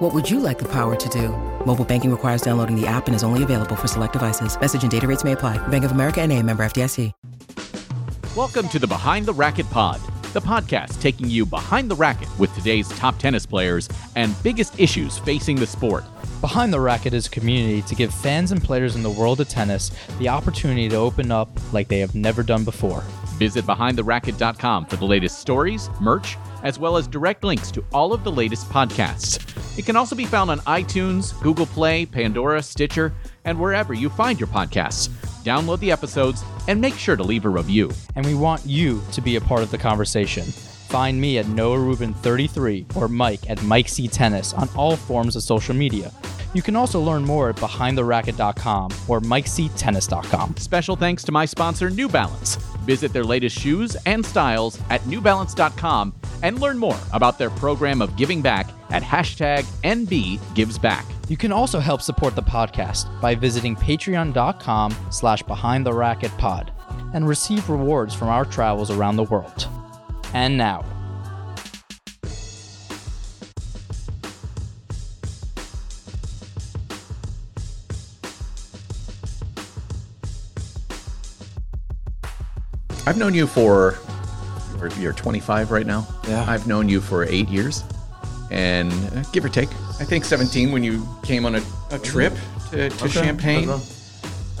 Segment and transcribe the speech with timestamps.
[0.00, 1.28] What would you like the power to do?
[1.66, 4.58] Mobile banking requires downloading the app and is only available for select devices.
[4.58, 5.58] Message and data rates may apply.
[5.68, 7.12] Bank of America and a member FDIC.
[8.34, 10.00] Welcome to the Behind the Racquet Pod,
[10.32, 15.18] the podcast taking you behind the racquet with today's top tennis players and biggest issues
[15.18, 16.06] facing the sport.
[16.40, 19.50] Behind the Racquet is a community to give fans and players in the world of
[19.50, 23.02] tennis the opportunity to open up like they have never done before.
[23.36, 28.24] Visit behindtheracquet.com for the latest stories, merch, as well as direct links to all of
[28.24, 29.38] the latest podcasts.
[29.78, 33.12] It can also be found on iTunes, Google Play, Pandora, Stitcher,
[33.44, 35.08] and wherever you find your podcasts.
[35.44, 37.90] Download the episodes and make sure to leave a review.
[38.16, 40.44] And we want you to be a part of the conversation.
[40.44, 45.36] Find me at Noah Rubin 33 or Mike at Mike C Tennis on all forms
[45.36, 46.12] of social media.
[46.52, 50.56] You can also learn more at behindtheracquet.com or mikectennis.com.
[50.56, 52.58] Special thanks to my sponsor, New Balance.
[52.82, 58.16] Visit their latest shoes and styles at newbalance.com and learn more about their program of
[58.16, 61.04] giving back at hashtag NBGivesBack.
[61.28, 66.72] You can also help support the podcast by visiting patreon.com slash behind the racquet pod
[67.14, 69.68] and receive rewards from our travels around the world.
[70.34, 70.84] And now,
[83.10, 83.98] I've known you for
[84.78, 86.06] you're- you're 25 right now.
[86.28, 86.44] Yeah.
[86.48, 87.82] I've known you for eight years,
[88.52, 92.32] and uh, give or take, I think 17 when you came on a, a trip
[92.70, 93.08] to, to Okay.
[93.08, 93.68] Champaign.
[93.68, 93.82] Uh,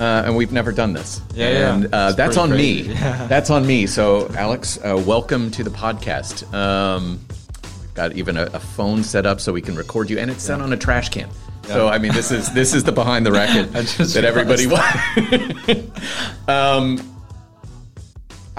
[0.00, 1.20] and we've never done this.
[1.32, 1.86] Yeah, yeah.
[1.92, 2.88] uh, that's on pretty me.
[2.94, 3.24] Yeah.
[3.28, 3.86] That's on me.
[3.86, 6.52] So, Aleks, uh, welcome to the podcast.
[6.52, 7.20] Um,
[7.80, 10.42] we've got even a, a phone set up so we can record you, and it's
[10.42, 11.30] set on a trash can.
[11.68, 13.70] So, I mean, this is this is the behind the racquet
[14.14, 16.48] that everybody wants.
[16.48, 17.19] um,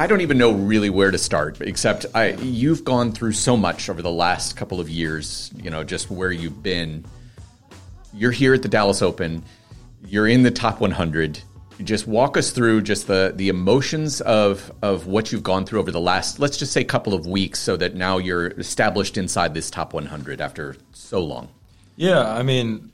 [0.01, 3.87] I don't even know really where to start, except I you've gone through so much
[3.87, 7.05] over the last couple of years, you know, just where you've been.
[8.11, 9.43] You're here at the Dallas Open.
[10.03, 11.39] You're in the top 100.
[11.83, 15.91] Just walk us through just the the emotions of of what you've gone through over
[15.91, 19.69] the last let's just say couple of weeks so that now you're established inside this
[19.69, 21.47] top 100 after so long.
[21.95, 22.91] Yeah, I mean,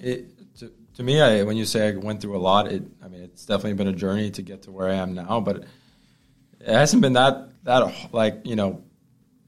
[0.00, 3.06] it, to, to me, I, when you say I went through a lot, it, I
[3.06, 5.62] mean, it's definitely been a journey to get to where I am now, but
[6.68, 8.82] it hasn't been that that like you know,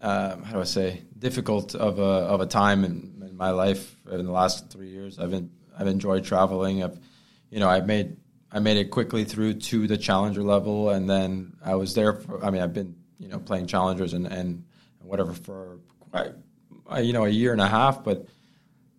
[0.00, 3.94] um, how do I say, difficult of a of a time in, in my life
[4.10, 5.18] in the last three years.
[5.18, 6.82] I've been I've enjoyed traveling.
[6.82, 6.98] I've
[7.50, 8.16] you know I've made
[8.50, 12.14] I made it quickly through to the challenger level, and then I was there.
[12.14, 14.64] For, I mean, I've been you know playing challengers and and
[15.02, 15.78] whatever for
[16.10, 16.32] quite
[17.02, 18.26] you know a year and a half, but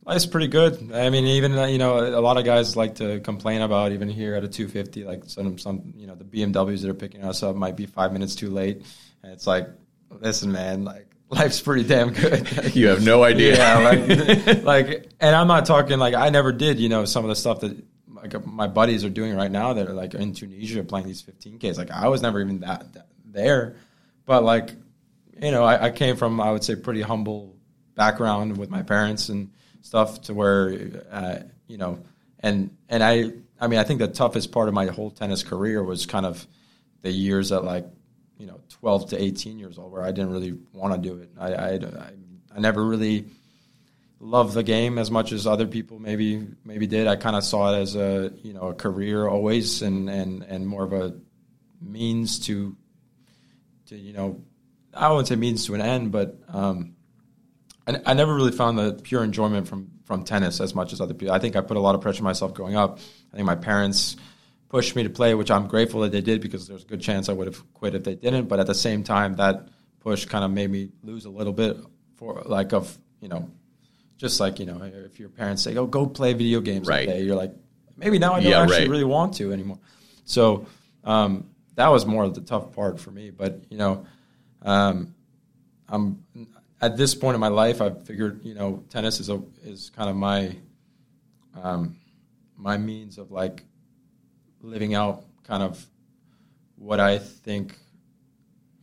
[0.06, 0.92] life's pretty good.
[0.94, 4.10] I mean, even uh, you know a lot of guys like to complain about even
[4.10, 7.44] here at a 250, like some some you know the BMWs that are picking us
[7.44, 8.86] up might be five minutes too late,
[9.24, 9.68] and it's like,
[10.10, 12.48] listen, man, like life's pretty damn good.
[12.76, 13.58] You have no idea.
[13.58, 16.80] Yeah, like, like, and I'm not talking like I never did.
[16.80, 19.88] You know, some of the stuff that like my buddies are doing right now that
[19.88, 21.78] are like in Tunisia playing these 15ks.
[21.78, 23.78] Like I was never even that, that there,
[24.26, 24.72] but like,
[25.42, 27.56] you know, I, I came from I would say pretty humble
[27.96, 32.00] background with my parents and stuff to where, uh, you know,
[32.40, 35.84] and and I I mean I think the toughest part of my whole tennis career
[35.84, 36.46] was kind of
[37.02, 37.86] the years at like
[38.38, 41.30] you know 12 to 18 years old where I didn't really want to do it.
[41.38, 42.12] I, I, I,
[42.56, 43.26] I never really
[44.20, 47.08] loved the game as much as other people maybe maybe did.
[47.08, 50.68] I kind of saw it as a you know a career always and and and
[50.68, 51.16] more of a
[51.82, 52.76] means to
[53.88, 54.42] to you know
[54.94, 56.96] I wouldn't say means to an end, but um,
[57.88, 61.14] I, I never really found the pure enjoyment from from tennis as much as other
[61.14, 61.34] people.
[61.34, 63.00] I think I put a lot of pressure on myself growing up.
[63.32, 64.18] I think my parents
[64.70, 67.30] pushed me to play, which I'm grateful that they did because there's a good chance
[67.30, 68.48] I would have quit if they didn't.
[68.48, 69.68] But at the same time, that
[70.00, 71.78] push kind of made me lose a little bit
[72.16, 73.50] for like of you know,
[74.18, 77.08] just like you know, if your parents say, "Oh, go play video games," Right.
[77.08, 77.54] all day, you're like,
[77.96, 78.90] maybe now I don't Yeah, actually right.
[78.90, 79.80] really want to anymore.
[80.26, 80.66] So
[81.04, 83.30] um, that was more of the tough part for me.
[83.30, 84.06] But you know,
[84.62, 85.14] um,
[85.88, 86.24] I'm
[86.82, 90.10] at this point in my life, I've figured you know, tennis is a is kind
[90.10, 90.56] of my
[91.62, 91.98] um,
[92.58, 93.64] my means of like
[94.62, 95.86] living out kind of
[96.76, 97.78] what I think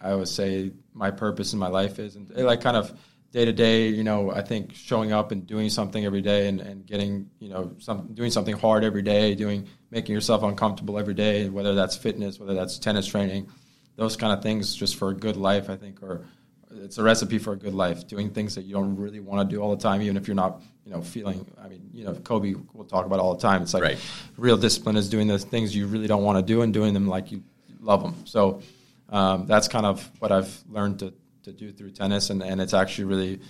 [0.01, 2.97] I would say my purpose in my life is, and like kind of
[3.33, 6.61] day to day, you know, I think showing up and doing something every day and,
[6.61, 11.15] and getting, you know, some doing something hard every day, doing making yourself uncomfortable every
[11.15, 13.49] day, whether that's fitness, whether that's tennis training,
[13.97, 16.25] those kind of things just for a good life, I think are
[16.71, 18.07] it's a recipe for a good life.
[18.07, 20.35] Doing things that you don't really want to do all the time, even if you're
[20.35, 21.47] not, you know, feeling.
[21.63, 23.63] I mean, you know, Kobe will talk about all the time.
[23.63, 23.99] It's like Right.
[24.37, 27.07] real discipline is doing the things you really don't want to do and doing them
[27.09, 27.43] like you
[27.81, 28.15] love them.
[28.25, 28.61] So
[29.09, 32.75] um, that's kind of what I've learned to, to do through tennis, and, and it's
[32.75, 33.41] actually really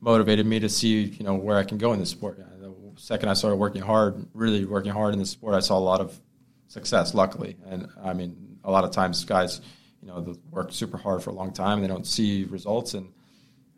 [0.00, 2.38] motivated me to see you know where I can go in the sport.
[2.38, 5.80] The second I started working hard, really working hard in the sport, I saw a
[5.80, 6.18] lot of
[6.68, 7.14] success.
[7.14, 9.60] Luckily, and I mean, a lot of times guys,
[10.04, 12.92] you know, they work super hard for a long time, and they don't see results,
[12.92, 13.10] and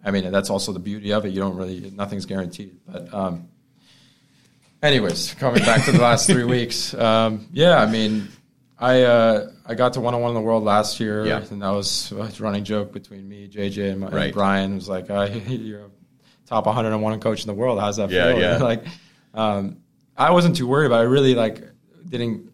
[0.05, 1.29] I mean, that's also the beauty of it.
[1.31, 3.13] You don't really nothing's guaranteed, but.
[3.15, 3.49] Um,
[4.83, 8.29] Anyways, coming back to the last three weeks, um, yeah, I mean,
[8.79, 11.43] I uh, I got to one on one in the world last year, Yeah.
[11.51, 14.25] and that was a running joke between me, JJ, and, my, Right.
[14.27, 14.73] and Brian.
[14.73, 15.91] It was like, uh, "You're a
[16.47, 17.81] top 101 coach in the world.
[17.81, 18.57] How's that Yeah, feel?" yeah.
[18.59, 18.85] like,
[19.33, 19.79] um,
[20.17, 20.97] I wasn't too worried about.
[21.01, 21.09] it.
[21.09, 21.65] I really like
[22.07, 22.53] didn't.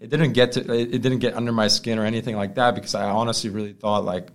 [0.00, 0.60] It didn't get to.
[0.72, 4.04] It didn't get under my skin or anything like that because I honestly really thought
[4.04, 4.28] like,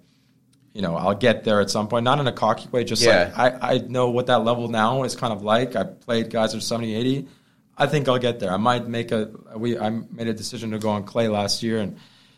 [0.74, 2.04] you know, I'll get there at some point.
[2.04, 3.32] Not in a cocky way, just Yeah.
[3.38, 5.76] like I, I know what that level now is kind of like.
[5.76, 7.28] I played guys that are 70, 80.
[7.78, 8.52] I think I'll get there.
[8.52, 9.32] I might make a.
[9.56, 11.98] We I made a decision to go on clay last year, and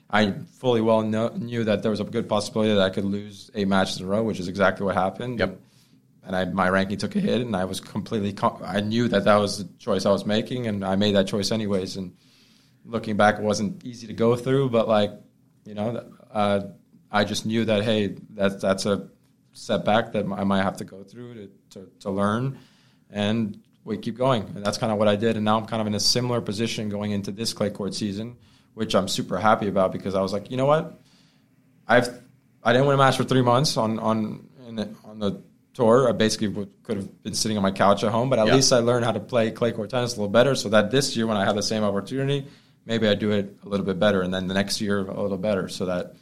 [0.09, 3.49] I fully well know, knew that there was a good possibility that I could lose
[3.55, 5.39] eight matches in a row, which is exactly what happened.
[5.39, 5.59] Yep.
[6.27, 8.33] And I, my ranking took a hit, and I was completely.
[8.33, 11.27] Com- I knew that that was the choice I was making, and I made that
[11.27, 11.97] choice anyways.
[11.97, 12.15] And
[12.85, 15.11] looking back, it wasn't easy to go through, but like,
[15.65, 16.61] you know, uh,
[17.11, 19.09] I just knew that hey, that's that's a
[19.53, 22.59] setback that I might have to go through to, to, to learn,
[23.09, 24.43] and we keep going.
[24.55, 25.35] And that's kind of what I did.
[25.35, 28.35] And now I'm kind of in a similar position going into this clay court season,
[28.73, 30.99] which I'm super happy about because I was like, you know what,
[31.87, 32.09] I've
[32.63, 35.41] I didn't win a match for three months on on in the, on the
[35.73, 36.09] tour.
[36.09, 38.55] I basically would, could have been sitting on my couch at home, but at Yeah.
[38.55, 40.55] least I learned how to play clay court tennis a little better.
[40.55, 42.45] So that this year, when I have the same opportunity,
[42.85, 45.37] maybe I do it a little bit better, and then the next year a little
[45.37, 46.13] better, so that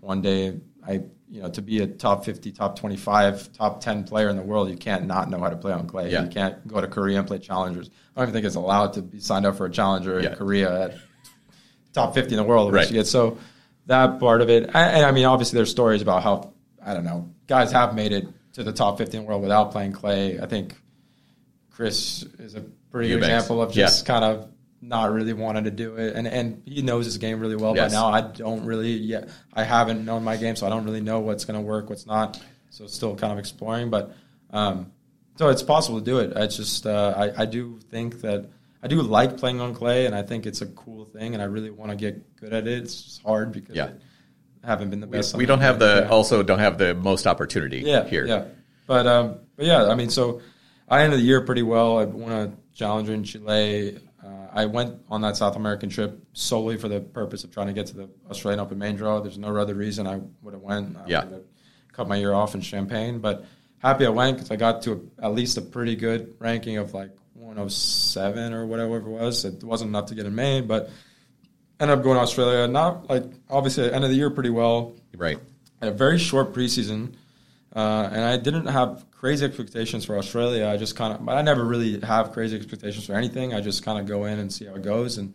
[0.00, 4.04] one day I you know to be a top fifty, top twenty five, top ten
[4.04, 6.10] player in the world, you can't not know how to play on clay.
[6.12, 6.24] Yeah.
[6.24, 7.88] You can't go to Korea and play challengers.
[8.14, 10.30] I don't even think it's allowed to be signed up for a challenger Yeah.
[10.30, 10.94] in Korea at
[11.92, 12.72] top 50 in the world.
[12.72, 12.80] Right.
[12.80, 12.88] Right.
[12.90, 13.06] You get.
[13.06, 13.38] So
[13.86, 16.52] that part of it, and, and I mean, obviously, there's stories about how
[16.84, 19.72] I don't know guys have made it to the top 50 in the world without
[19.72, 20.38] playing clay.
[20.40, 20.74] I think
[21.70, 23.84] Chris is a pretty good example of Yeah.
[23.86, 24.48] just kind of
[24.88, 27.92] not really wanting to do it, and and he knows his game really well Yes.
[27.92, 28.06] by now.
[28.08, 29.28] I don't really yet.
[29.52, 32.06] I haven't known my game, so I don't really know what's going to work, what's
[32.06, 32.40] not.
[32.70, 34.14] So still kind of exploring, but.
[34.50, 34.92] Um,
[35.36, 36.32] so it's possible to do it.
[36.36, 38.48] It's just uh, I, I do think that
[38.84, 41.46] I do like playing on clay, and I think it's a cool thing, and I
[41.46, 42.78] really want to get good at it.
[42.84, 43.90] It's just hard because Yeah.
[44.62, 45.34] I haven't been the best.
[45.34, 48.26] on we don't have the also don't have the most opportunity yeah here.
[48.26, 48.44] Yeah,
[48.86, 50.40] but um, but yeah, I mean, so
[50.88, 51.98] I ended the year pretty well.
[51.98, 53.98] I won a challenger in Chile.
[54.56, 57.86] I went on that South American trip solely for the purpose of trying to get
[57.88, 59.18] to the Australian Open main draw.
[59.20, 60.96] There's no other reason I would have went.
[60.96, 61.24] I Yeah.
[61.92, 63.44] cut my year off in Champaign, but
[63.78, 66.94] happy I went because I got to a, at least a pretty good ranking of
[66.94, 69.44] like 107 or whatever it was.
[69.44, 70.88] It wasn't enough to get in main, but
[71.80, 72.66] ended up going to Australia.
[72.68, 75.38] Not like obviously I ended the year pretty well Right.
[75.80, 77.14] had a very short preseason,
[77.74, 80.66] uh, and I didn't have crazy expectations for Australia.
[80.68, 83.52] I just kind of, but I never really have crazy expectations for anything.
[83.54, 85.34] I just kind of go in and see how it goes, and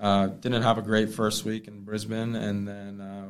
[0.00, 3.28] uh, didn't have a great first week in Brisbane, and then uh,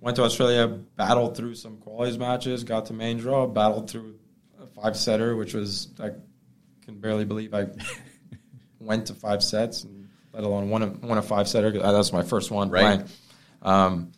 [0.00, 4.18] went to Australia, battled through some qualies matches, got to main draw, battled through
[4.62, 6.10] a five setter, which was I
[6.84, 7.66] can barely believe I
[8.80, 11.70] went to five sets, and let alone one of one a five setter.
[11.72, 12.98] That was my first one Right.
[12.98, 13.10] playing.
[13.62, 14.12] Um,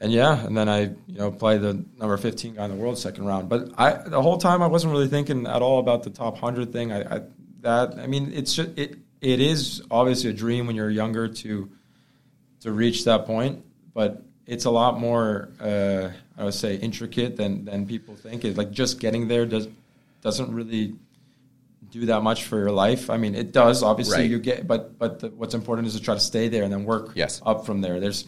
[0.00, 2.98] and yeah, and then I you know played the number fifteen guy in the world
[2.98, 3.48] second round.
[3.48, 6.72] But I the whole time I wasn't really thinking at all about the top hundred
[6.72, 6.92] thing.
[6.92, 7.20] I, I
[7.62, 11.70] that I mean it's just it it is obviously a dream when you're younger to
[12.60, 17.64] to reach that point, but it's a lot more uh, I would say intricate than
[17.64, 18.44] than people think.
[18.44, 19.68] It's like just getting there does
[20.22, 20.94] doesn't really
[21.90, 23.10] do that much for your life.
[23.10, 24.30] I mean, it does obviously Right.
[24.30, 26.84] you get, but but the, what's important is to try to stay there and then
[26.84, 27.40] work Yes.
[27.46, 28.00] up from there.
[28.00, 28.26] There's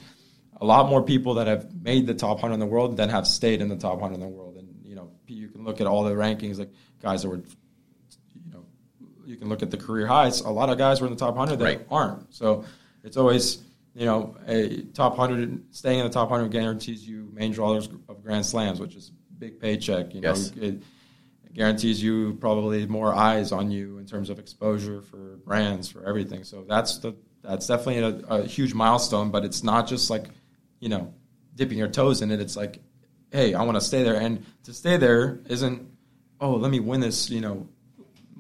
[0.61, 3.27] a lot more people that have made the top hundred in the world than have
[3.27, 4.57] stayed in the top hundred in the world.
[4.57, 6.71] And you know, you can look at all the rankings, like
[7.03, 8.65] guys that were, you know,
[9.27, 10.41] you can look at the career highs.
[10.41, 11.87] A lot of guys were in the top hundred that Right.
[11.91, 12.35] aren't.
[12.35, 12.65] So
[13.05, 13.59] it's always
[13.95, 18.23] you know a top hundred staying in the top hundred guarantees you main drawers of
[18.23, 20.15] grand slams, which is big paycheck.
[20.15, 20.53] You know, Yes.
[20.57, 20.83] it
[21.55, 26.45] guarantees you probably more eyes on you in terms of exposure for brands for everything.
[26.45, 29.31] So that's the that's definitely a, a huge milestone.
[29.31, 30.25] But it's not just like
[30.81, 31.13] you know
[31.55, 32.41] dipping your toes in it.
[32.41, 32.81] It's like
[33.31, 35.87] hey, I want to stay there, and to stay there isn't
[36.41, 37.69] oh, let me win this, you know,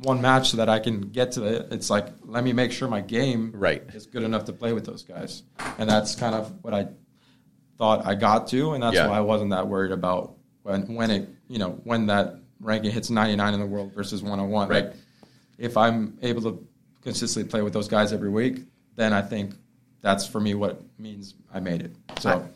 [0.03, 1.67] one match so that I can get to it.
[1.73, 3.83] It's like let me make sure my game Right.
[3.93, 5.43] is good enough to play with those guys,
[5.79, 6.89] and that's kind of what I
[7.77, 9.09] thought I got to, and that's Yeah.
[9.09, 13.09] why I wasn't that worried about when when it you know when that ranking hits
[13.11, 14.69] 99 in the world versus 101.
[14.69, 14.85] Right.
[14.87, 14.95] Like,
[15.59, 16.67] if I'm able to
[17.03, 18.65] consistently play with those guys every week,
[18.97, 19.55] then I think
[20.01, 21.93] that's for me what means I made it.
[22.21, 22.49] So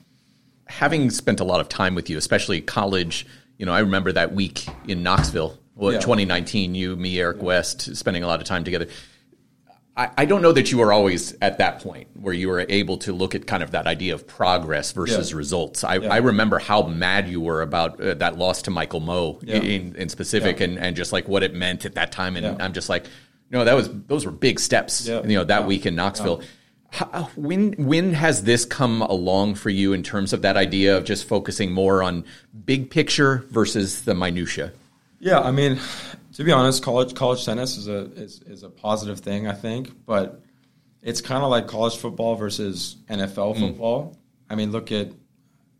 [0.67, 3.27] having spent a lot of time with you, especially college,
[3.59, 6.01] you know, I remember that week in Knoxville, well, Yeah.
[6.01, 8.87] 2019, you, me, Eric West, spending a lot of time together.
[9.95, 12.97] I, I don't know that you were always at that point where you were able
[12.99, 15.37] to look at kind of that idea of progress versus Yeah.
[15.37, 15.85] results.
[15.85, 16.09] I, Yeah.
[16.13, 19.57] I remember how mad you were about uh, that loss to Michael Mmoh Yeah.
[19.57, 20.65] in, in specific Yeah.
[20.67, 22.37] and, and just like what it meant at that time.
[22.37, 22.65] And Yeah.
[22.65, 23.05] I'm just like,
[23.51, 25.21] no, that was those were big steps, Yeah.
[25.27, 25.67] you know, that Yeah.
[25.67, 26.41] week in Knoxville.
[26.93, 31.05] How, when when has this come along for you in terms of that idea of
[31.05, 32.23] just focusing more on
[32.67, 34.73] big picture versus the minutia?
[35.19, 35.79] Yeah, I mean,
[36.35, 40.05] to be honest, college college tennis is a is, is a positive thing, I think,
[40.05, 40.43] but
[41.01, 43.61] it's kind of like college football versus NFL hmm.
[43.61, 44.19] football.
[44.51, 45.13] I mean, look at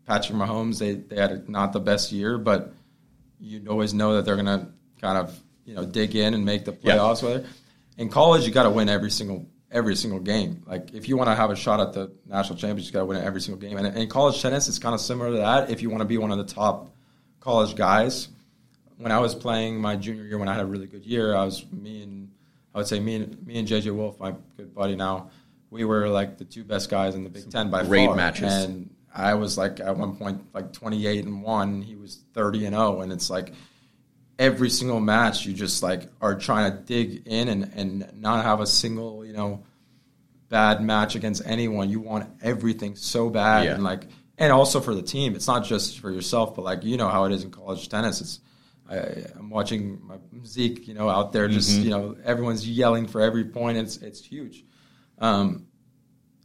[0.07, 2.73] Patrick Mahomes; they they had a, not the best year, but
[3.39, 6.75] you always know that they're gonna kind of you know dig in and make the
[6.81, 6.95] Yeah.
[6.95, 7.21] playoffs.
[7.21, 7.45] Whether
[7.97, 10.63] in college, you got to win every single every single game.
[10.65, 13.05] Like if you want to have a shot at the national championship, you got to
[13.05, 13.77] win every single game.
[13.77, 15.69] And in college tennis, it's kind of similar to that.
[15.69, 16.95] If you want to be one of the top
[17.41, 18.29] college guys,
[18.97, 21.43] when I was playing my junior year, when I had a really good year, I
[21.43, 22.31] was me and
[22.73, 25.29] I would say me and me and JJ Wolf, my good buddy now,
[25.69, 28.15] we were like the two best guys in the Big Ten by Great far.
[28.15, 28.53] matches.
[28.53, 31.81] And I was like at one point like 28 and one.
[31.81, 33.53] He was 30 and 0, and it's like
[34.39, 38.59] every single match you just like are trying to dig in and and not have
[38.61, 39.63] a single you know
[40.49, 41.89] bad match against anyone.
[41.89, 43.73] You want everything so bad Yeah.
[43.75, 45.35] and like and also for the team.
[45.35, 48.21] It's not just for yourself, but like you know how it is in college tennis.
[48.21, 48.39] It's
[48.89, 48.97] I,
[49.37, 53.45] I'm watching my Zeke, you know, out there just you know everyone's yelling for every
[53.45, 53.77] point.
[53.77, 54.65] It's it's huge,
[55.19, 55.67] um,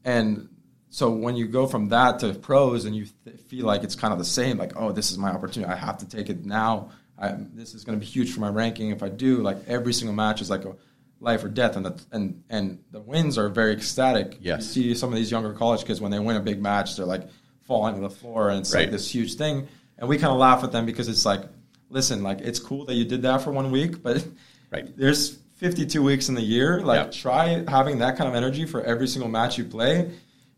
[0.04, 0.49] and
[0.90, 4.12] so when you go from that to pros and you th- feel like it's kind
[4.12, 6.90] of the same, like oh this is my opportunity, I have to take it now.
[7.20, 9.38] I, this is going to be huge for my ranking if I do.
[9.38, 10.75] Like every single match is like a
[11.20, 14.38] life or death, and the and and the wins are very ecstatic.
[14.40, 14.76] Yes.
[14.76, 17.06] you see some of these younger college kids when they win a big match, they're
[17.06, 17.22] like
[17.64, 18.82] falling to the floor, and it's Right.
[18.82, 19.66] like this huge thing.
[19.98, 21.42] And we kind of laugh at them because it's like,
[21.90, 24.25] listen, like it's cool that you did that for one week, but
[24.70, 24.96] Right.
[24.96, 26.80] there's 52 weeks in the year.
[26.82, 27.10] Like Yeah.
[27.10, 30.08] try having that kind of energy for every single match you play.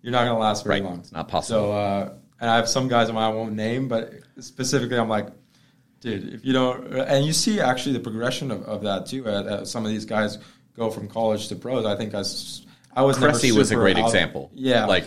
[0.02, 0.84] You're not going to last very Right.
[0.90, 0.98] long.
[1.00, 1.60] It's not possible.
[1.60, 5.08] So, uh, and I have some guys in my I won't name, but specifically, I'm
[5.08, 5.28] like,
[6.00, 9.26] dude, if you don't, and you see actually the progression of, of that too.
[9.26, 10.38] Uh, uh, some of these guys
[10.76, 11.84] go from college to pros.
[11.86, 14.50] I think I was I never Cressy was a great out- example.
[14.54, 15.06] Yeah, like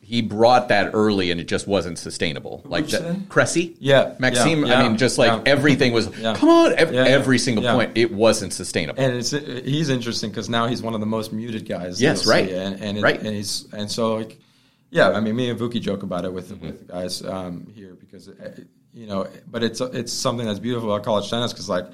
[0.00, 2.60] he brought that early and it just wasn't sustainable.
[2.66, 3.26] Like that.
[3.30, 4.66] Cressy, Yeah, Maxime.
[4.66, 5.50] yeah, I mean, just like yeah.
[5.50, 6.14] everything was.
[6.18, 6.34] Yeah.
[6.36, 7.10] Come on, ev- Yeah, yeah.
[7.10, 7.72] every single Yeah.
[7.72, 9.02] point, it wasn't sustainable.
[9.02, 12.02] and it's he's interesting because now he's one of the most muted guys.
[12.02, 12.48] Yes, right.
[12.50, 12.54] see.
[12.54, 13.18] and and, it, Right.
[13.18, 14.38] and he's and so like,
[14.90, 15.08] yeah.
[15.08, 16.66] I mean, me and Vuki joke about it with Mm-hmm.
[16.66, 18.50] with the guys um, here because uh,
[18.94, 21.86] you know, but it's it's something that's beautiful about college tennis because like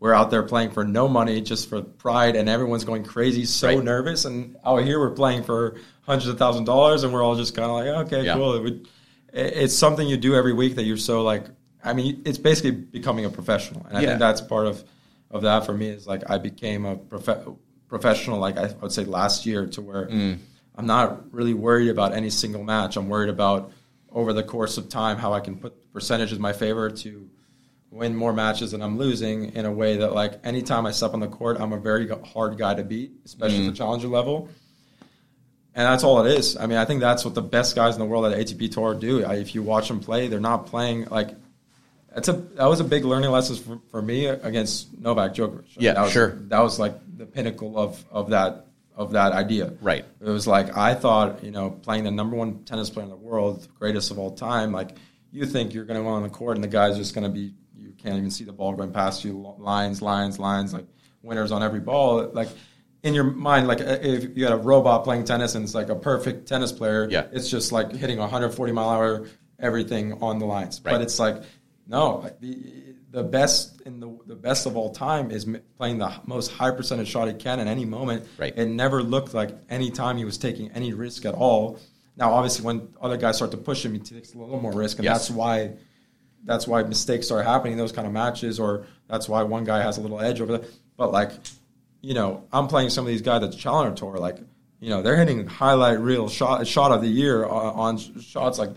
[0.00, 3.66] we're out there playing for no money just for pride, and everyone's going crazy, so
[3.68, 3.82] Right.
[3.82, 7.54] nervous, and out here we're playing for hundreds of thousand dollars, and we're all just
[7.54, 8.34] kind of like, okay, Yeah.
[8.34, 8.54] cool.
[8.54, 8.88] It would,
[9.32, 11.44] it's something you do every week that you're so like.
[11.84, 14.08] I mean, it's basically becoming a professional, and I Yeah.
[14.08, 14.82] think that's part of
[15.30, 17.48] of that for me is like I became a prof-
[17.88, 20.38] professional like I would say last year to where Mm.
[20.76, 22.96] I'm not really worried about any single match.
[22.96, 23.70] I'm worried about
[24.12, 27.28] over the course of time how I can put percentage in my favor to
[27.90, 31.20] win more matches than I'm losing in a way that like anytime I step on
[31.20, 33.68] the court, I'm a very hard guy to beat, especially Mm.
[33.68, 34.48] at the challenger level.
[35.74, 36.56] And that's all it is.
[36.56, 38.94] I mean, I think that's what the best guys in the world at ATP Tour
[38.94, 39.24] do.
[39.24, 41.30] I, if you watch them play, they're not playing like.
[42.14, 45.66] That's a that was a big learning lesson for, for me against Novak Djokovic.
[45.76, 46.30] Yeah, that was, sure.
[46.48, 48.66] That was like the pinnacle of of that
[48.98, 49.72] of that idea.
[49.80, 50.04] Right.
[50.20, 53.16] It was like I thought, you know, playing the number one tennis player in the
[53.16, 54.72] world, the greatest of all time.
[54.72, 54.90] Like
[55.30, 57.30] you think you're going to go on the court, and the guy's just going to
[57.30, 57.54] be.
[57.76, 59.54] You can't even see the ball going past you.
[59.58, 60.74] Lines, lines, lines.
[60.74, 60.86] Like
[61.22, 62.28] winners on every ball.
[62.32, 62.48] Like
[63.04, 65.94] in your mind, like if you had a robot playing tennis and it's like a
[65.96, 67.26] perfect tennis player, Yeah.
[67.32, 69.26] it's just like hitting 140 mile hour
[69.60, 70.80] everything on the lines.
[70.84, 70.92] Right.
[70.92, 71.42] But it's like
[71.86, 72.36] no, like
[73.10, 75.46] the best in the the best of all time is
[75.78, 78.26] playing the most high percentage shot he can at any moment.
[78.38, 78.56] Right.
[78.56, 81.78] It never looked like any time he was taking any risk at all.
[82.16, 84.98] Now, obviously, when other guys start to push him, he takes a little more risk,
[84.98, 85.28] and Yes.
[85.28, 85.72] that's why
[86.44, 89.82] that's why mistakes start happening in those kind of matches, or that's why one guy
[89.82, 90.68] has a little edge over there.
[90.96, 91.30] But like,
[92.00, 94.38] you know, I'm playing some of these guys at the Challenger Tour, like,
[94.80, 98.58] you know, they're hitting highlight reel shot shot of the year uh, on, on shots
[98.58, 98.70] like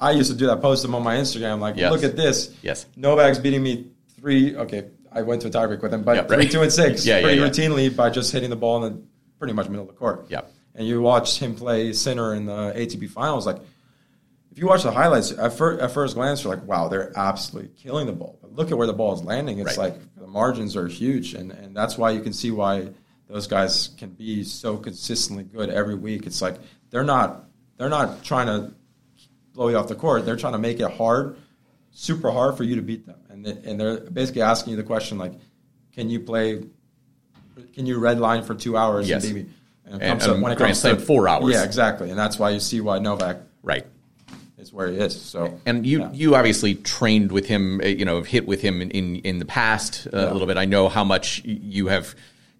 [0.00, 0.60] I used to do that.
[0.62, 1.60] Post them on my Instagram.
[1.60, 1.90] Like, Yes.
[1.92, 2.54] look at this.
[2.62, 2.86] Yes.
[2.96, 3.86] Novak's beating me
[4.20, 4.56] three.
[4.56, 6.30] Okay, I went to a tiebreak with him, but Yeah, right.
[6.30, 7.06] three, two, and six.
[7.06, 7.48] Yeah, yeah, pretty yeah.
[7.48, 8.98] routinely by just hitting the ball in the
[9.38, 10.26] pretty much middle of the court.
[10.28, 10.42] Yeah.
[10.74, 13.58] And you watch him play center in the ATP finals, like.
[14.52, 17.72] If you watch the highlights, at, fir- at first glance, you're like, "Wow, they're absolutely
[17.76, 19.58] killing the ball." But look at where the ball is landing.
[19.58, 19.90] It's Right.
[19.92, 22.88] like the margins are huge, and, and that's why you can see why
[23.28, 26.26] those guys can be so consistently good every week.
[26.26, 26.54] It's like
[26.88, 27.44] they're not
[27.76, 28.72] they're not trying to
[29.56, 30.24] blow you off the court.
[30.24, 31.36] They're trying to make it hard,
[31.90, 34.82] super hard for you to beat them, and they, and they're basically asking you the
[34.84, 35.32] question like,
[35.94, 36.62] "Can you play?
[37.74, 39.24] Can you red line for two hours Yes.
[39.24, 41.52] and beat me?" it And- comes and to- when it comes to four hours.
[41.52, 43.86] yeah, exactly, and that's why you see why Novak Right.
[44.58, 45.18] is where he is.
[45.20, 46.12] So And you, yeah.
[46.12, 49.44] you obviously trained with him, uh, you know, hit with him in, in, in the
[49.44, 50.56] past uh, a little bit.
[50.58, 52.14] I know how much you have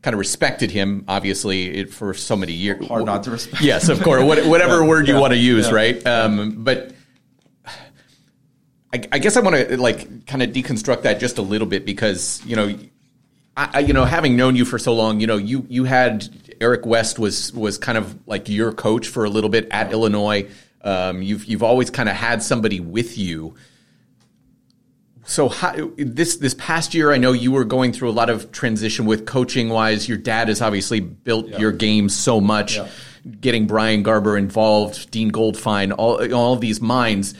[0.07, 2.87] kind of respected him, obviously, it, for so many years.
[2.87, 3.61] Hard not to respect.
[3.61, 4.23] Yes, of course.
[4.23, 5.21] What, whatever word you Yeah.
[5.21, 5.75] want to use, Yeah.
[5.75, 6.07] right?
[6.07, 6.93] Um, but
[7.67, 11.85] I, I guess I want to like kind of deconstruct that just a little bit
[11.85, 12.79] because you know,
[13.57, 16.29] I, I, you know, having known you for so long, you know, you you had
[16.61, 20.49] Eric West was was kind of like your coach for a little bit at Illinois.
[20.83, 23.57] Um, you've you've always kind of had somebody with you.
[25.29, 28.53] So how, this this past year, I know you were going through a lot of
[28.53, 30.09] transition with coaching wise.
[30.09, 32.89] Your dad has obviously built your game so much, Yeah.
[33.41, 37.35] getting Brian Garber involved, Dean Goldfine, all all of these minds.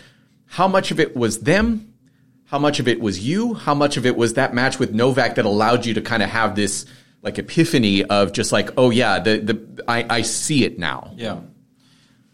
[0.47, 1.93] How much of it was them?
[2.47, 3.55] How much of it was you?
[3.55, 6.29] How much of it was that match with Novak that allowed you to kind of
[6.31, 6.87] have this
[7.23, 11.13] like epiphany of just like, oh yeah, the the I, I see it now.
[11.17, 11.39] Yeah.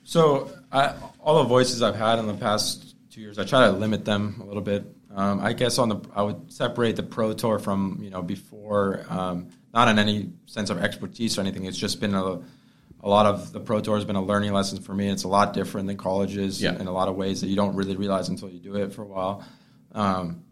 [0.04, 3.73] So I, all the voices I've had in the past two years, I try to
[3.73, 4.85] limit them a little bit.
[5.14, 9.04] Um, I guess on the I would separate the pro tour from you know before,
[9.11, 11.64] um, not in any sense of expertise or anything.
[11.66, 12.40] It's just been a,
[13.00, 15.09] a lot of the pro tour has been a learning lesson for me.
[15.09, 16.78] It's a lot different than colleges Yeah.
[16.78, 19.02] in, a lot of ways that you don't really realize until you do it for
[19.02, 19.45] a while.
[19.92, 20.45] Um,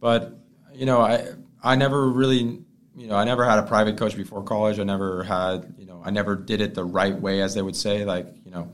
[0.00, 0.38] but
[0.74, 1.26] you know, I
[1.62, 2.60] I never really
[2.96, 4.78] you know I never had a private coach before college.
[4.78, 7.76] I never had you know I never did it the right way, as they would
[7.76, 8.04] say.
[8.04, 8.72] Like you know,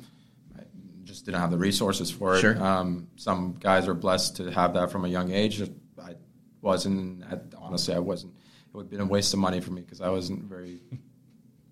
[1.22, 2.40] just didn't have the resources for it.
[2.40, 2.60] Sure.
[2.62, 5.62] Um, some guys are blessed to have that from a young age.
[6.02, 6.14] I
[6.60, 7.22] wasn't.
[7.24, 8.34] I, honestly, I wasn't.
[8.34, 10.80] It would have been a waste of money for me because I wasn't very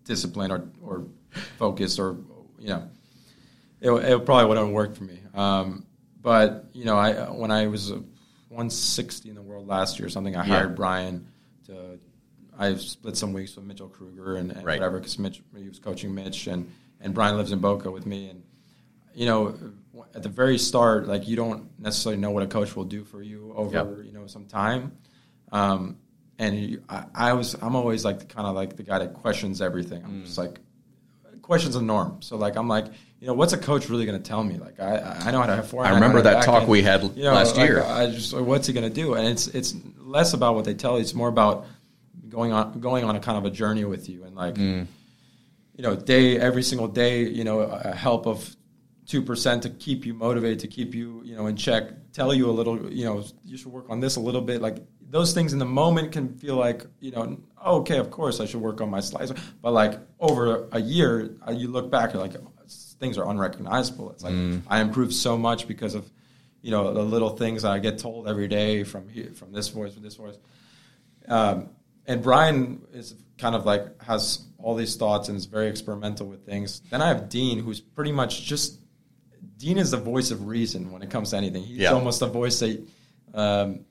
[0.05, 1.07] disciplined or, or
[1.59, 2.17] focused or
[2.59, 2.89] you know
[3.81, 5.21] it, it probably wouldn't have worked for me.
[5.35, 5.87] Um,
[6.21, 7.97] but you know, I when I was uh,
[8.49, 10.55] 160 in the world last year or something, I Yeah.
[10.55, 11.27] hired Brian
[11.67, 11.99] to.
[12.59, 14.79] I split some weeks with Mitchell Krueger and, and Right.
[14.79, 16.71] whatever because Mitch he was coaching Mitch and
[17.01, 18.43] and Brian lives in Boca with me and
[19.15, 19.55] you know
[20.15, 23.23] at the very start like you don't necessarily know what a coach will do for
[23.23, 24.07] you over Yep.
[24.07, 24.93] you know some time.
[25.53, 25.99] Um,
[26.39, 29.61] and you, I, I was I'm always like kind of like the guy that questions
[29.61, 30.03] everything.
[30.05, 30.59] I'm just like
[31.43, 32.23] questions a norm.
[32.23, 32.87] So like I'm like,
[33.21, 34.57] you know, what's a coach really going to tell me?
[34.57, 35.85] Like I I know how to have four.
[35.85, 36.69] I remember know that talk backhand.
[36.71, 37.83] we had last like, year.
[37.83, 39.15] I just what's he going to do?
[39.15, 41.01] And it's it's less about what they tell you.
[41.03, 41.67] It's more about
[42.29, 44.87] going on going on a kind of a journey with you and like Mm.
[45.77, 47.29] you know day every single day.
[47.29, 48.57] You know, a help of
[49.11, 51.91] two percent to keep you motivated, to keep you you know in check.
[52.13, 52.91] Tell you a little.
[52.93, 54.63] You know, you should work on this a little bit.
[54.63, 54.79] Like
[55.11, 57.39] those things in the moment can feel like you know.
[57.67, 61.51] Okay, of course I should work on my slides, but like over a year, uh,
[61.51, 62.37] you look back, you're like
[63.01, 64.13] things are unrecognizable.
[64.13, 66.09] It's like I improved so much because of
[66.63, 69.69] you know the little things that I get told every day from here, from this
[69.69, 70.39] voice, from this voice.
[71.27, 71.71] Um,
[72.07, 76.47] and Brian is kind of like has all these thoughts and is very experimental with
[76.47, 76.81] things.
[76.91, 78.80] Then I have Dean, who's pretty much just
[79.61, 81.63] Dean is the voice of reason when it comes to anything.
[81.63, 81.93] He's Yeah.
[81.93, 82.81] almost a voice that
[83.35, 83.85] um,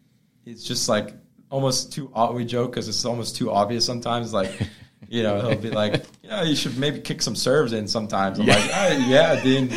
[0.45, 1.13] it's just like
[1.51, 2.11] almost too.
[2.33, 4.33] We joke because it's almost too obvious sometimes.
[4.33, 4.51] Like
[5.09, 8.47] you know, he'll be like, "Yeah, you should maybe kick some serves in sometimes." I'm
[8.47, 9.67] like, "Ah, "Yeah, Dean,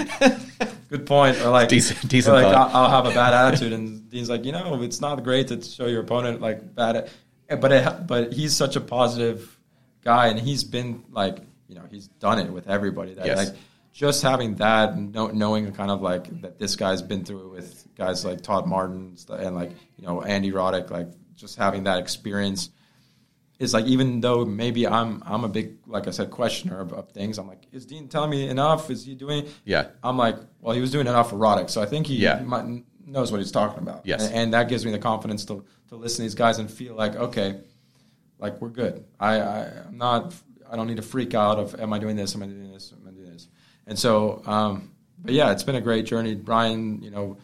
[0.89, 2.57] good point." Or like, Decent- decent or like.
[2.57, 5.61] I'll, I'll have a bad attitude, and Dean's like, "You know, it's not great to
[5.63, 7.11] show your opponent like bad."
[7.61, 9.59] But it, but he's such a positive
[10.03, 13.13] guy, and he's been like, you know, he's done it with everybody.
[13.15, 13.37] That Yes.
[13.39, 13.57] like
[13.93, 17.87] just having that, and knowing kind of like that this guy's been through it with
[17.97, 22.71] guys like Todd Martin and like you know Andy Roddick, like just having that experience
[23.59, 27.11] is like even though maybe I'm I'm a big like I said questioner of, of
[27.13, 27.39] things.
[27.39, 28.91] I'm like, is Dean telling me enough?
[28.91, 29.47] Is he doing?
[29.65, 29.89] Yeah.
[30.03, 32.41] I'm like, well, he was doing enough for Roddick, so I think he Yeah.
[32.41, 32.65] might,
[33.07, 34.07] knows what he's talking about.
[34.07, 34.25] Yes.
[34.27, 36.95] and, and that gives me the confidence to to listen to these guys and feel
[36.95, 37.61] like okay,
[38.39, 39.05] like we're good.
[39.21, 40.35] I, I I'm not.
[40.71, 42.35] I don't need to freak out of am I doing this?
[42.35, 42.93] Am I doing this?
[42.99, 43.47] Am I doing this?
[43.87, 46.35] And so, um, but yeah, it's been a great journey.
[46.35, 47.37] Brian, you know,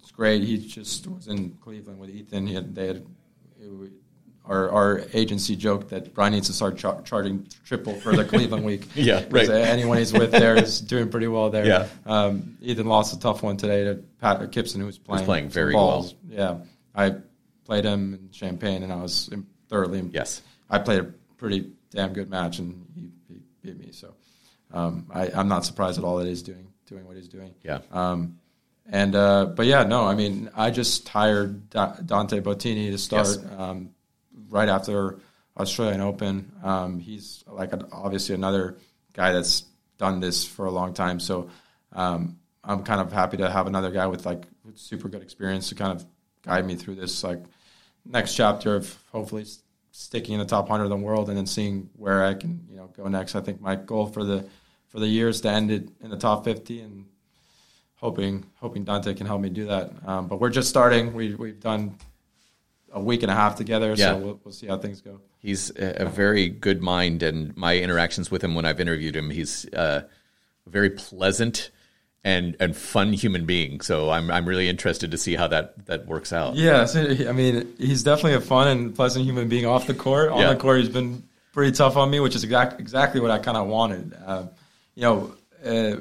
[0.00, 0.42] it's great.
[0.42, 2.46] He just was in Cleveland with Ethan.
[2.46, 3.06] He had, they had
[4.50, 8.64] our, our agency joked that Brian needs to start char- charging triple for the Cleveland
[8.64, 8.86] week.
[8.94, 9.48] Yeah, right.
[9.48, 11.64] Anyone he's with there is doing pretty well there.
[11.64, 11.88] Yeah.
[12.04, 15.72] Um, Ethan lost a tough one today to Pat Kypson, who was playing playing very
[15.72, 16.14] balls.
[16.28, 16.58] Yeah,
[16.94, 17.14] I
[17.64, 19.30] played him in Champaign, and I was
[19.68, 20.02] thoroughly.
[20.12, 20.42] Yes.
[20.68, 21.04] I played a
[21.38, 23.92] pretty damn good match, and he, he beat me.
[23.92, 24.14] So
[24.72, 27.54] um, I, I'm not surprised at all that he's doing doing what he's doing.
[27.62, 27.78] Yeah.
[27.92, 28.38] Um,
[28.88, 33.28] and uh, but yeah, no, I mean, I just hired Da- Dante Bottini to start
[33.28, 33.38] Yes.
[33.56, 33.90] um,
[34.48, 35.20] right after
[35.56, 36.50] Australian Open.
[36.62, 38.78] Um, he's like obviously another
[39.12, 39.64] guy that's
[39.98, 41.20] done this for a long time.
[41.20, 41.50] So
[41.92, 45.68] um, I'm kind of happy to have another guy with like with super good experience
[45.68, 46.04] to kind of
[46.42, 47.42] guide me through this like
[48.04, 49.44] next chapter of hopefully
[49.92, 52.76] sticking in the top hundred in the world and then seeing where I can you
[52.76, 53.34] know go next.
[53.36, 54.46] I think my goal for the
[54.90, 57.06] for the year is to end it in the top 50 and
[57.96, 59.92] hoping hoping Dante can help me do that.
[60.06, 61.12] Um, but we're just starting.
[61.14, 61.96] We we've done
[62.92, 64.12] a week and a half together, Yeah.
[64.14, 65.20] so we'll, we'll see how things go.
[65.38, 69.30] He's a, a very good mind, and my interactions with him when I've interviewed him,
[69.30, 70.02] he's uh,
[70.66, 71.70] a very pleasant
[72.24, 73.80] and and fun human being.
[73.80, 76.56] So I'm I'm really interested to see how that that works out.
[76.56, 80.30] Yeah, so, I mean, he's definitely a fun and pleasant human being off the court.
[80.30, 80.52] On Yeah.
[80.52, 81.22] the court, he's been
[81.52, 84.14] pretty tough on me, which is exact, exactly what I kind of wanted.
[84.26, 84.44] Uh,
[85.00, 85.32] you know,
[85.64, 85.96] uh,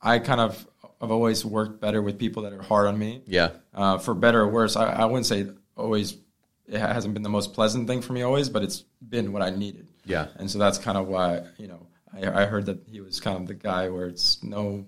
[0.00, 0.66] I kind of
[1.00, 3.22] have always worked better with people that are hard on me.
[3.26, 3.50] Yeah.
[3.74, 4.74] uh, for better or worse.
[4.76, 5.46] I, I wouldn't say
[5.76, 6.16] always.
[6.66, 9.50] It hasn't been the most pleasant thing for me always, but it's been what I
[9.50, 9.86] needed.
[10.04, 10.28] Yeah.
[10.36, 13.36] and so that's kind of why you know I, I heard that he was kind
[13.40, 14.86] of the guy where it's no,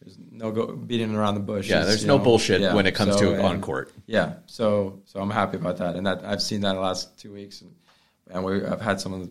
[0.00, 1.68] there's no go, beating around the bush.
[1.68, 2.74] Yeah, there's no know, bullshit yeah.
[2.74, 3.92] when it comes So, to on court.
[4.06, 7.32] Yeah, so so I'm happy about that, and that I've seen that the last two
[7.32, 7.74] weeks, and
[8.30, 9.30] and we I've had some of the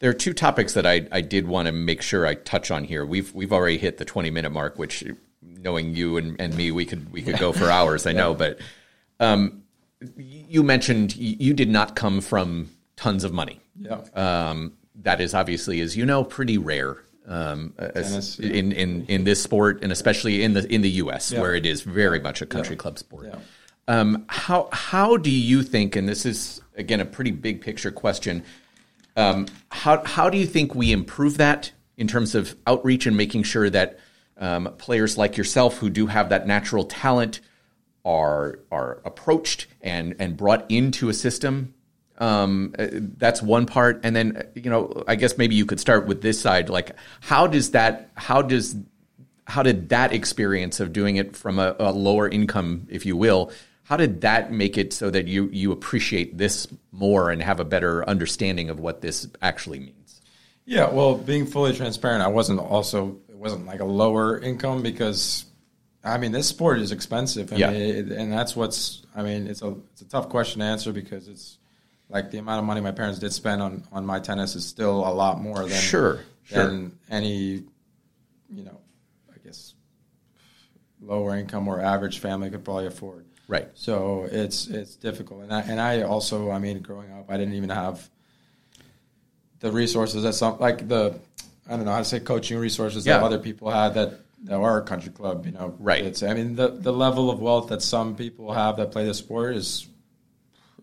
[0.00, 2.84] There are two topics that I, I did want to make sure I touch on
[2.84, 3.06] here.
[3.06, 5.04] We've we've already hit the 20 minute mark, which
[5.42, 8.06] knowing you and, and me, we could we could go for hours.
[8.06, 8.58] I know, but
[9.20, 9.62] um,
[10.16, 13.60] you mentioned you did not come from tons of money.
[13.76, 14.00] Yeah.
[14.14, 18.52] Um, that is obviously, as you know, pretty rare um, as- Tennis, yeah.
[18.52, 21.32] in, in in this sport, and especially in the in the U.S.
[21.32, 21.40] Yeah.
[21.40, 23.26] where it is very much a country club sport.
[23.26, 23.38] Yeah.
[23.86, 25.96] Um, how how do you think?
[25.96, 28.44] And this is again a pretty big picture question.
[29.16, 33.44] Um, how how do you think we improve that in terms of outreach and making
[33.44, 33.98] sure that
[34.36, 37.40] um, players like yourself who do have that natural talent
[38.04, 41.74] are are approached and and brought into a system?
[42.18, 46.06] Um, uh, that's one part, and then you know I guess maybe you could start
[46.06, 46.68] with this side.
[46.68, 48.10] Like, how does that?
[48.14, 48.76] How does
[49.46, 53.52] how did that experience of doing it from a, a lower income, if you will,
[53.84, 57.64] how did that make it so that you you appreciate this more and have a
[57.64, 60.20] better understanding of what this actually means?
[60.66, 65.44] Yeah, well, being fully transparent, I wasn't also it wasn't like a lower income because
[66.02, 67.70] I mean this sport is expensive, and Yeah.
[67.70, 71.28] it, and that's what's I mean it's a it's a tough question to answer because
[71.28, 71.58] it's
[72.08, 75.06] like the amount of money my parents did spend on on my tennis is still
[75.06, 76.66] a lot more than Sure, sure.
[76.66, 77.64] than any
[78.48, 78.80] you know
[79.34, 79.74] I guess
[81.02, 83.26] lower income or average family could probably afford.
[83.46, 83.68] Right.
[83.74, 87.54] So it's it's difficult, and I and I also I mean growing up I didn't
[87.54, 88.08] even have
[89.60, 91.18] the resources that some like the
[91.68, 94.78] I don't know how to say coaching resources that other people had that that are
[94.78, 95.46] a country club.
[95.46, 96.04] You know, Right.
[96.04, 99.14] It's I mean the the level of wealth that some people have that play the
[99.14, 99.86] sport is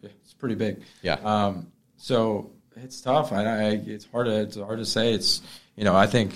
[0.03, 0.81] it's pretty big.
[1.01, 1.17] Yeah.
[1.23, 1.71] Um.
[1.97, 3.31] So it's tough.
[3.31, 5.13] I, I it's hard to it's hard to say.
[5.13, 5.41] It's
[5.75, 6.33] you know I think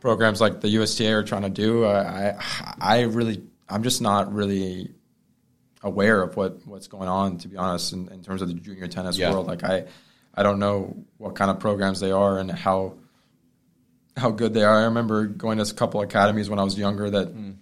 [0.00, 1.84] programs like the USTA are trying to do.
[1.84, 4.90] I I, I really I'm just not really
[5.82, 8.88] aware of what what's going on to be honest in, in terms of the junior
[8.88, 9.30] tennis Yeah.
[9.32, 9.84] world like i
[10.34, 12.94] i don't know what kind of programs they are and how
[14.16, 17.08] how good they are i remember going to a couple academies when i was younger
[17.10, 17.52] that hmm.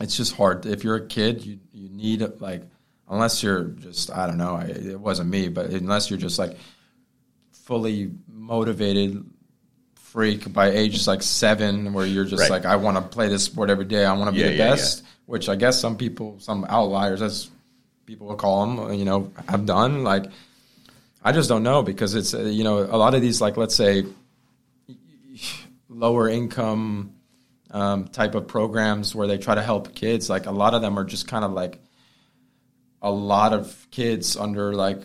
[0.00, 2.62] it's just hard if you're a kid you you need like
[3.08, 6.56] unless you're just i don't know I, it wasn't me but unless you're just like
[7.52, 9.24] fully motivated
[9.94, 12.50] freak by age like seven, where you're just Right.
[12.50, 14.04] like, I want to play this sport every day.
[14.04, 15.04] I want to be Yeah, the yeah, best.
[15.26, 17.50] Which I guess some people, some outliers, as
[18.06, 20.04] people will call them, you know, have done.
[20.04, 20.24] Like,
[21.24, 24.04] I just don't know because it's you know a lot of these like let's say
[25.88, 27.14] lower income
[27.70, 30.28] um, type of programs where they try to help kids.
[30.28, 31.80] Like a lot of them are just kind of like
[33.00, 35.02] a lot of kids under like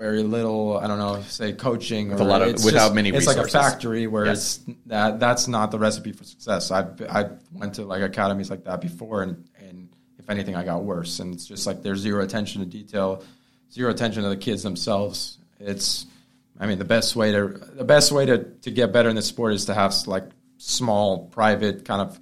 [0.00, 0.78] very little.
[0.78, 3.36] I don't know, say coaching or a lot of- it's without just- many It's like
[3.36, 4.60] a factory where Yes.
[4.66, 6.70] it's that that's not the recipe for success.
[6.70, 10.82] I I went to like academies like that before, and and if anything, I got
[10.84, 11.20] worse.
[11.20, 13.22] And it's just like there's zero attention to detail,
[13.72, 15.38] zero attention to the kids themselves.
[15.60, 16.06] It's
[16.58, 19.26] I mean, the best way to the best way to, to get better in this
[19.26, 20.24] sport is to have like
[20.58, 22.18] small, private kind of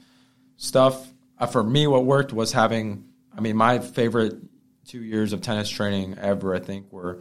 [0.56, 1.12] stuff.
[1.38, 3.04] Uh, for me, what worked was having.
[3.36, 4.36] I mean, my favorite
[4.86, 7.20] two years of tennis training ever, I think, were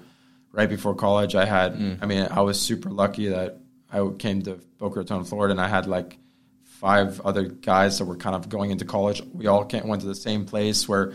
[0.51, 1.35] right before college.
[1.35, 1.75] I had.
[1.75, 1.99] Mm.
[2.01, 3.59] I mean, I was super lucky that
[3.91, 6.17] I came to Boca Raton, Florida, and I had like
[6.63, 9.21] five other guys that were kind of going into college.
[9.33, 11.13] We all came, went to the same place where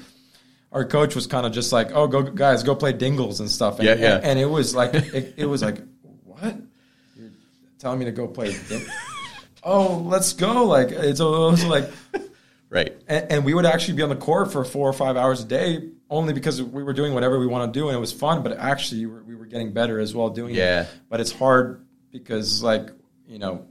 [0.73, 3.79] our coach was kind of just like, "Oh, go guys, go play dingles and stuff."
[3.79, 4.21] And, Yeah, yeah.
[4.23, 5.79] And, it was like, it, it was like,
[6.25, 6.57] what?
[7.17, 7.31] You're
[7.79, 8.57] telling me to go play?
[8.69, 8.87] Ding-
[9.63, 10.65] oh, let's go!
[10.65, 11.91] Like it's it was like.
[13.09, 15.47] And, and we would actually be on the court for four or five hours a
[15.47, 18.43] day, only because we were doing whatever we want to do, and it was fun.
[18.43, 20.83] But actually, we were, we were getting better as well doing Yeah.
[20.83, 20.89] it.
[21.09, 22.91] But it's hard because, like,
[23.27, 23.67] you know,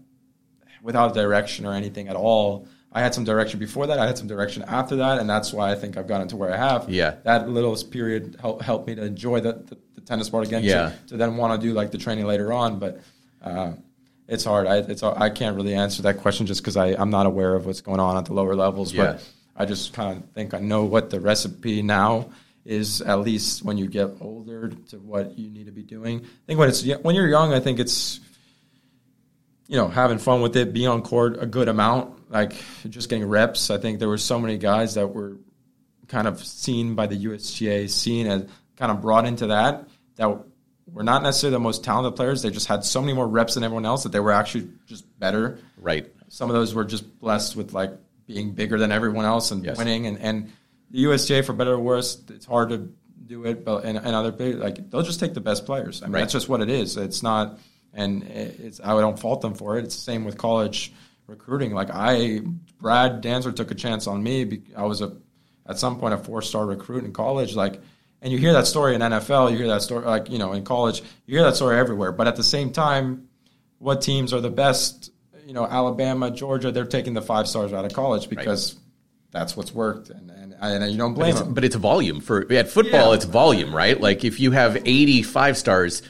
[0.81, 2.67] without direction or anything at all.
[2.93, 3.99] I had some direction before that.
[3.99, 6.53] I had some direction after that, and that's why I think I've gotten to where
[6.53, 6.89] I have.
[6.89, 7.15] Yeah.
[7.23, 10.61] that little period helped helped me to enjoy the, the, the tennis part again.
[10.63, 10.91] to- Yeah.
[11.07, 12.99] to, then want to do like the training later on, but.
[13.41, 13.73] Uh,
[14.31, 14.65] it's hard.
[14.65, 17.81] I it's I can't really answer that question just because I'm not aware of what's
[17.81, 18.93] going on at the lower levels.
[18.93, 19.13] Yeah.
[19.13, 22.31] But I just kind of think I know what the recipe now
[22.63, 23.01] is.
[23.01, 26.21] At least when you get older, to what you need to be doing.
[26.21, 28.21] I think when it's when you're young, I think it's
[29.67, 32.53] you know having fun with it, being on court a good amount, like
[32.89, 33.69] just getting reps.
[33.69, 35.39] I think there were so many guys that were
[36.07, 38.45] kind of seen by the USTA, seen as
[38.77, 40.39] kind of brought into that that
[40.87, 42.41] were not necessarily the most talented players.
[42.41, 45.05] They just had so many more reps than everyone else that they were actually just
[45.19, 45.59] better.
[45.77, 46.11] Right.
[46.29, 47.91] Some of those were just blessed with like
[48.27, 49.77] being bigger than everyone else and Yes.
[49.77, 50.07] winning.
[50.07, 50.51] And, and
[50.89, 52.91] the USTA, for better or worse, it's hard to
[53.25, 53.63] do it.
[53.63, 56.01] But and, and other big like they'll just take the best players.
[56.01, 56.19] I mean, Right.
[56.21, 56.97] that's just what it is.
[56.97, 57.59] It's not,
[57.93, 59.85] and it's I don't fault them for it.
[59.85, 60.93] It's the same with college
[61.27, 61.73] recruiting.
[61.73, 62.41] Like I,
[62.79, 64.61] Brad Dancer took a chance on me.
[64.75, 65.15] I was a
[65.65, 67.55] at some point a four star recruit in college.
[67.55, 67.81] Like,
[68.21, 69.51] and you hear that story in NFL.
[69.51, 71.01] You hear that story like you know in college.
[71.25, 72.11] You hear that story everywhere.
[72.11, 73.27] But at the same time,
[73.79, 75.11] what teams are the best?
[75.45, 76.71] You know, Alabama, Georgia.
[76.71, 78.75] They're taking the five stars out of college because
[79.31, 81.53] that's what's worked, and and, and you don't But blame it's, them.
[81.55, 83.09] but it's volume for at football.
[83.09, 83.15] Yeah.
[83.15, 83.99] It's volume, right?
[83.99, 86.03] Like if you have 85 stars,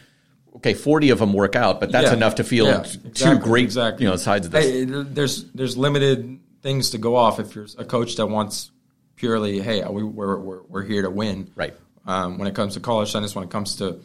[0.57, 2.17] okay, forty of them work out, but that's Yeah.
[2.17, 4.03] able to field Yeah, two exactly, great, exactly.
[4.03, 4.65] you know, sides of this.
[4.65, 8.69] Hey, there's there's limited things to go off if you're a coach that wants
[9.15, 11.49] purely, hey, we, we're, we're we're here to win.
[11.55, 11.73] Right.
[12.05, 13.99] Um, when it comes to college tennis, when it comes to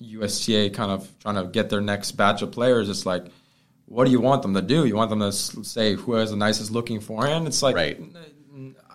[0.00, 3.26] USTA kind of trying to get their next batch of players, it's like,
[3.86, 4.84] what do you want them to do?
[4.86, 7.46] You want them to say who has the nicest looking forehand?
[7.46, 8.00] It's like, Right.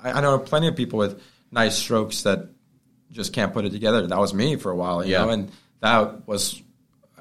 [0.03, 2.47] I, know plenty of people with nice strokes that
[3.11, 4.05] just can't put it together.
[4.07, 5.25] That was me for a while, you Yeah.
[5.25, 6.61] know, and that was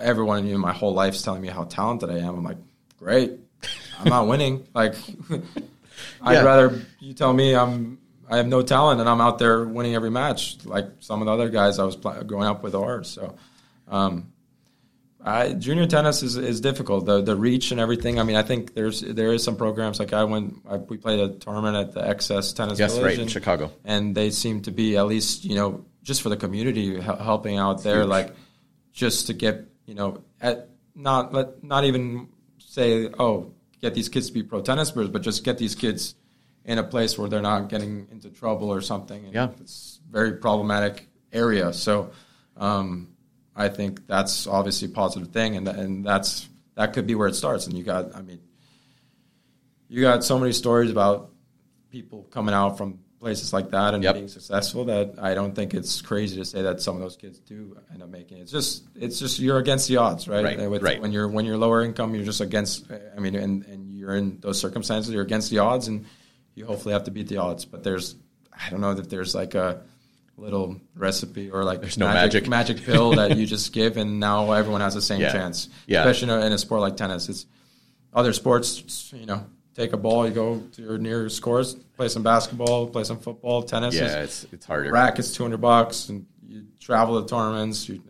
[0.00, 2.36] everyone in my whole life's telling me how talented I am.
[2.36, 2.58] I'm like,
[2.98, 3.32] great,
[3.98, 4.66] I'm not winning.
[4.74, 4.94] Like,
[6.22, 6.42] I'd Yeah.
[6.42, 10.10] rather you tell me I'm I have no talent and I'm out there winning every
[10.10, 13.04] match, like some of the other guys I was pl- growing up with are.
[13.04, 13.36] So,
[13.88, 14.32] um,
[15.24, 17.04] I, junior tennis is, is difficult.
[17.06, 18.20] The the reach and everything.
[18.20, 20.62] I mean, I think there's there is some programs like I went.
[20.68, 23.72] I, we played a tournament at the XS Tennis Yes, Village right, in Chicago.
[23.84, 27.82] and they seem to be at least you know just for the community helping out
[27.82, 28.34] there, like
[28.92, 34.28] just to get you know at not let not even say oh get these kids
[34.28, 36.14] to be pro tennis players, but just get these kids
[36.66, 39.24] in a place where they're not getting into trouble or something.
[39.24, 39.48] And Yeah.
[39.60, 41.72] it's a very problematic area.
[41.72, 42.10] So
[42.56, 43.08] um,
[43.54, 47.34] I think that's obviously a positive thing, and and that's that could be where it
[47.34, 47.66] starts.
[47.66, 48.40] And you got, I mean,
[49.88, 51.30] you got so many stories about
[51.90, 54.14] people coming out from places like that and Yep.
[54.14, 57.38] being successful that I don't think it's crazy to say that some of those kids
[57.38, 58.42] do end up making it.
[58.42, 60.44] It's just it's just you're against the odds, right?
[60.44, 61.00] Right, with- right.
[61.00, 62.86] When you're when you're lower income, you're just against.
[63.16, 66.04] I mean, and and you're in those circumstances, you're against the odds, and
[66.56, 67.64] you hopefully have to beat the odds.
[67.64, 68.16] But there's
[68.52, 69.82] I don't know if there's like a
[70.36, 72.48] little recipe or like There's no magic.
[72.48, 75.30] magic pill that you just give and now everyone has the same Yeah.
[75.32, 75.68] chance.
[75.86, 76.00] Yeah.
[76.00, 77.28] Especially in a, in a sport like tennis.
[77.28, 77.46] It's
[78.12, 82.22] other sports, you know, take a ball, you go to your nearest scores, play some
[82.22, 83.94] basketball, play some football, tennis.
[83.94, 84.90] yeah, it's it's harder.
[84.92, 88.02] rack is 200 bucks and you travel to tournaments, you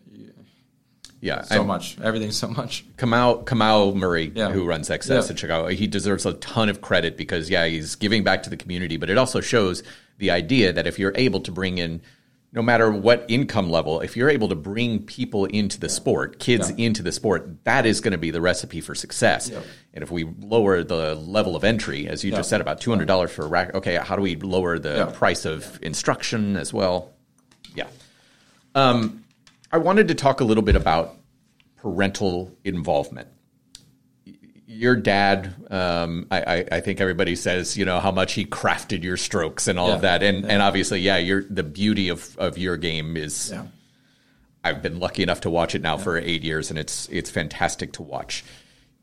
[1.21, 1.99] Yeah, so much.
[2.01, 2.85] Everything's so much.
[2.99, 4.51] Kamau Kamau Murray, Yeah.
[4.51, 5.31] who runs XS Yeah.
[5.31, 8.57] in Chicago, he deserves a ton of credit because yeah, he's giving back to the
[8.57, 9.83] community, but it also shows
[10.19, 12.01] the idea that if you're able to bring in
[12.53, 16.71] no matter what income level, if you're able to bring people into the sport, kids
[16.71, 19.51] into the sport, that is going to be the recipe for success.
[19.93, 23.09] And if we lower the level of entry, as you just said, about two hundred
[23.09, 25.05] dollars for a rack, okay, how do we lower the Yeah.
[25.07, 27.11] price of instruction as well?
[27.75, 27.89] Yeah.
[28.75, 29.25] Um,
[29.77, 31.15] I wanted to talk a little bit about
[31.77, 33.29] parental involvement.
[34.67, 39.05] Your dad, um, I, I, I think everybody says, you know, how much he crafted
[39.05, 42.57] your strokes and all of that, and and obviously, yeah, your the beauty of of
[42.57, 43.51] your game is.
[43.53, 43.67] Yeah.
[44.65, 47.93] I've been lucky enough to watch it now for eight years, and it's it's fantastic
[47.93, 48.47] to watch.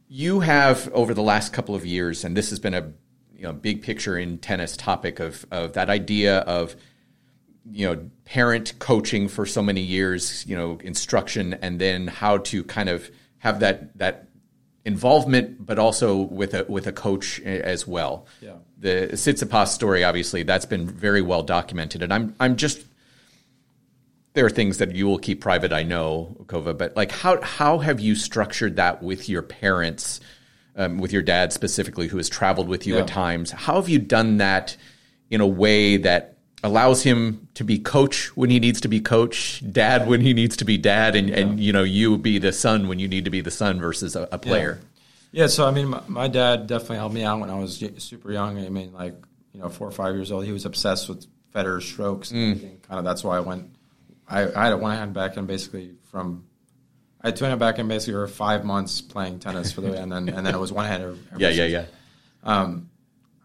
[0.08, 2.92] You have over the last couple of years, and this has been a
[3.36, 6.76] you know big picture in tennis topic of of that idea of
[7.72, 12.64] you know parent coaching for so many years, you know instruction, and then how to
[12.64, 14.28] kind of have that that
[14.86, 18.26] involvement, but also with a with a coach as well.
[18.42, 18.56] Yeah.
[18.78, 22.86] The Tsitsipas story, obviously, that's been very well documented, and I'm I'm just
[24.34, 27.78] there are things that you will keep private, I know, Kova, but like how how
[27.78, 30.20] have you structured that with your parents,
[30.76, 33.02] um, with your dad specifically, who has traveled with you Yeah.
[33.02, 33.52] at times?
[33.52, 34.76] How have you done that
[35.30, 36.33] in a way that
[36.64, 40.56] allows him to be coach when he needs to be coach, dad when he needs
[40.58, 43.32] to be dad, and, and you know you be the son when you need to
[43.32, 44.80] be the son versus a, a player?
[45.32, 48.32] Yeah, so I mean, my, my dad definitely helped me out when I was super
[48.32, 48.64] young.
[48.64, 49.16] I mean, like
[49.54, 52.32] you know, four or five years old, he was obsessed with Federer's strokes.
[52.32, 52.52] Mm.
[52.52, 52.82] And.
[52.84, 53.76] Kind of that's why I went.
[54.28, 56.46] I, I had a one hand backhand basically from.
[57.22, 60.30] I had two hand backhand basically for five months playing tennis for the and then
[60.30, 61.16] and then it was one hander.
[61.38, 61.66] Yeah, yeah,
[62.46, 62.80] yeah.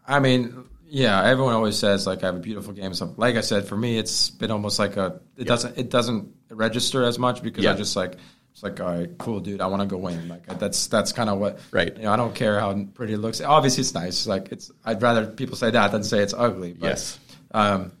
[0.09, 2.93] I mean, yeah, everyone always says like I have a beautiful game.
[2.93, 5.21] So, like I said, for me, it's been almost like a.
[5.37, 5.77] It doesn't.
[5.77, 7.73] It doesn't register as much because Yeah.
[7.73, 8.17] I just like.
[8.51, 9.61] It's like, all right, cool, dude.
[9.61, 10.27] I want to go win.
[10.27, 11.59] Like that's that's kind of what.
[11.71, 11.95] Right.
[11.95, 13.39] You know, I don't care how pretty it looks.
[13.41, 14.25] Obviously, it's nice.
[14.27, 14.71] Like it's.
[14.83, 16.73] I'd rather people say that than say it's ugly.
[16.73, 17.19] But, Yes.
[17.51, 17.93] Um,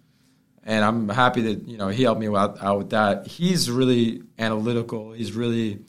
[0.63, 3.27] and I'm happy that you know he helped me out, out with that.
[3.27, 5.11] He's really analytical.
[5.13, 5.79] He's really.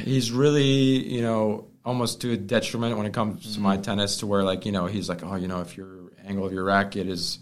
[0.00, 0.62] He's really,
[1.08, 3.82] you know, almost to a detriment when it comes to my mm-hmm.
[3.82, 4.18] tennis.
[4.18, 6.64] To where, like, you know, he's like, oh, you know, if your angle of your
[6.64, 7.38] racket is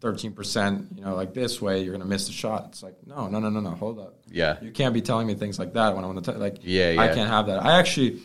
[0.00, 2.66] thirteen percent, you know, like this way, you're gonna miss the shot.
[2.68, 3.70] It's like, no, no, no, no, no.
[3.70, 4.16] Hold up.
[4.28, 4.58] Yeah.
[4.60, 6.58] You can't be telling me things like that when I'm on the t- like.
[6.62, 7.62] Yeah, I can't have that.
[7.64, 8.20] I actually,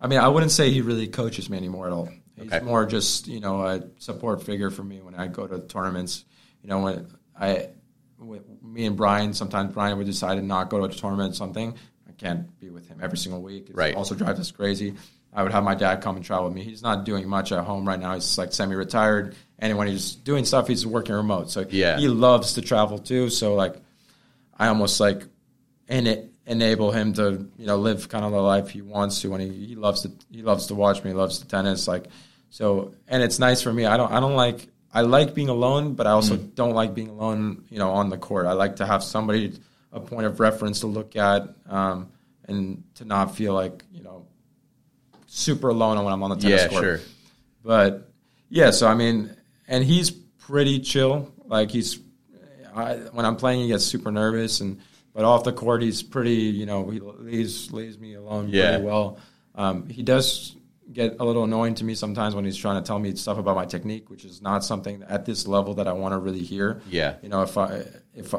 [0.00, 2.08] I mean, I wouldn't say he really coaches me anymore at all.
[2.36, 2.64] He's Okay.
[2.64, 6.24] more just you know a support figure for me when I go to tournaments.
[6.62, 7.06] You know, when
[7.38, 7.68] I,
[8.18, 11.36] with me and Brian, sometimes Brian would decide to not go to a tournament or
[11.36, 11.74] something.
[12.18, 13.70] Can't be with him every single week.
[13.70, 13.94] It Right.
[13.94, 14.94] Also drives us crazy.
[15.32, 16.62] I would have my dad come and travel with me.
[16.62, 18.14] He's not doing much at home right now.
[18.14, 21.50] He's like semi-retired, and when he's doing stuff, he's working remote.
[21.50, 21.98] So Yeah.
[21.98, 23.30] he loves to travel too.
[23.30, 23.76] So like,
[24.58, 25.22] I almost like
[25.88, 29.40] ena- enable him to you know live kind of the life he wants to when
[29.40, 32.06] he, he loves to he loves to watch me he loves the tennis like
[32.48, 35.92] so and it's nice for me I don't I don't like I like being alone
[35.92, 36.54] but I also mm.
[36.54, 39.60] don't like being alone you know on the court I like to have somebody
[39.92, 42.10] a point of reference to look at um,
[42.46, 44.26] and to not feel like you know
[45.26, 47.00] super alone when I'm on the tennis Yeah, court sure.
[47.62, 48.10] but
[48.48, 49.34] yeah, so I mean,
[49.66, 51.32] and he's pretty chill.
[51.44, 51.98] Like he's
[52.74, 54.80] I, when I'm playing, he gets super nervous, and
[55.12, 56.32] but off the court, he's pretty.
[56.34, 58.70] You know, he leaves leaves me alone Yeah.
[58.70, 59.18] pretty well.
[59.54, 60.54] Um, he does
[60.92, 63.56] get a little annoying to me sometimes when he's trying to tell me stuff about
[63.56, 66.80] my technique, which is not something at this level that I want to really hear.
[66.88, 67.16] Yeah.
[67.22, 67.82] you know, if I
[68.14, 68.38] if I,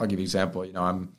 [0.00, 0.64] I'll give you an example.
[0.64, 1.12] You know, I'm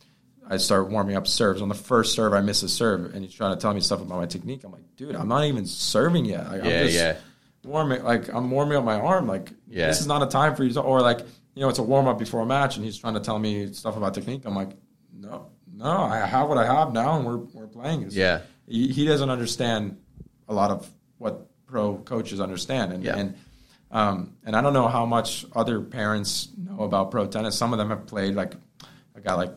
[0.50, 1.62] I start warming up serves.
[1.62, 4.02] On the first serve, I miss a serve, and he's trying to tell me stuff
[4.02, 4.63] about my technique.
[4.65, 6.46] I'm like, dude, I'm not even serving yet.
[6.50, 7.15] Like, Yeah, I'm just yeah.
[7.63, 9.28] Warming, like I'm warming up my arm.
[9.28, 9.88] Like Yeah.
[9.88, 11.20] this is not a time for you to, or like
[11.54, 13.72] you know, it's a warm up before a match, and he's trying to tell me
[13.74, 14.41] stuff about technique.
[14.46, 14.72] I'm like,
[15.13, 18.00] no, no, I have what I have now, and we're we're playing.
[18.02, 18.41] It's- Yeah.
[18.67, 19.98] he, he doesn't understand
[20.50, 23.15] a lot of what pro coaches understand, and Yeah.
[23.17, 23.36] and
[23.91, 27.58] um, and I don't know how much other parents know about pro tennis.
[27.58, 28.54] Some of them have played like
[29.15, 29.52] a guy like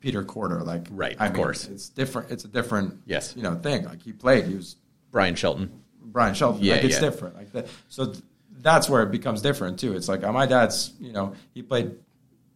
[0.00, 1.66] Peter Korda, like Right, I of mean, course.
[1.68, 2.30] it's different.
[2.30, 3.34] It's a different, Yes.
[3.36, 3.84] you know, thing.
[3.84, 4.76] Like he played, he was
[5.10, 5.70] Bryan Shelton.
[6.02, 6.62] Bryan Shelton.
[6.62, 7.00] Yeah, like it's yeah.
[7.00, 7.36] different.
[7.36, 7.66] Like that.
[7.88, 8.22] So th-
[8.60, 9.94] that's where it becomes different too.
[9.96, 11.92] It's like uh, my dad's, you know, he played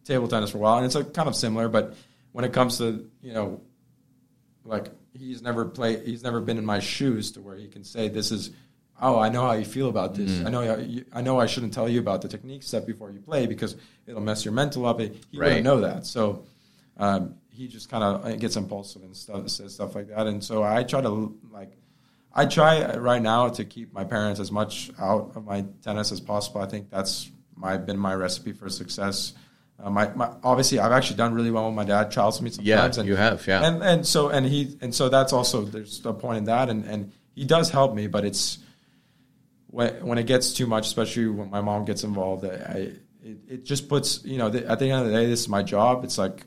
[0.05, 1.67] table tennis for a while, and it's like kind of similar.
[1.67, 1.95] But
[2.31, 3.61] when it comes to, you know,
[4.63, 8.07] like he's never played, he's never been in my shoes to where he can say,
[8.07, 8.51] "This is."
[9.01, 10.29] Oh, I know how you feel about this.
[10.31, 10.47] Mm-hmm.
[10.47, 10.77] I know.
[10.77, 11.39] You, I know.
[11.39, 13.75] I shouldn't tell you about the technique stuff before you play because
[14.05, 14.99] it'll mess your mental up.
[14.99, 15.47] He Right.
[15.47, 16.05] wouldn't know that.
[16.05, 16.43] So
[16.97, 20.27] um, he just kind of gets impulsive and stuff, says stuff like that.
[20.27, 21.71] And so I try to like,
[22.33, 26.19] I try right now to keep my parents as much out of my tennis as
[26.21, 26.61] possible.
[26.61, 29.33] I think that's my been my recipe for success.
[29.83, 32.11] Uh, my, my obviously I've actually done really well with my dad.
[32.11, 32.97] Childs me sometimes.
[32.97, 33.65] Yeah, you have, yeah.
[33.65, 36.85] And and so and he and so that's also there's a point in that, and
[36.85, 38.59] and he does help me, but it's
[39.71, 42.91] when when it gets too much, especially when my mom gets involved, I
[43.23, 45.49] it, it just puts you know the, at the end of the day, this is
[45.49, 46.03] my job.
[46.03, 46.45] It's like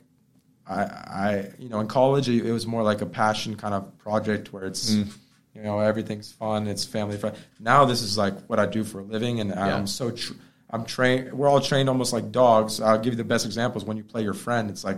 [0.67, 4.53] I I you know in college it, was more like a passion kind of project
[4.53, 4.91] where it's.
[4.91, 5.11] Mm.
[5.53, 6.67] You know everything's fun.
[6.67, 7.39] It's family friendly.
[7.61, 9.73] Now this is like what I do for a living, and Yeah.
[9.77, 10.33] I'm so tr-
[10.69, 11.31] I'm trained.
[11.31, 12.81] We're all trained almost like dogs.
[12.81, 13.85] I'll give you the best examples.
[13.85, 14.97] When you play your friend, it's like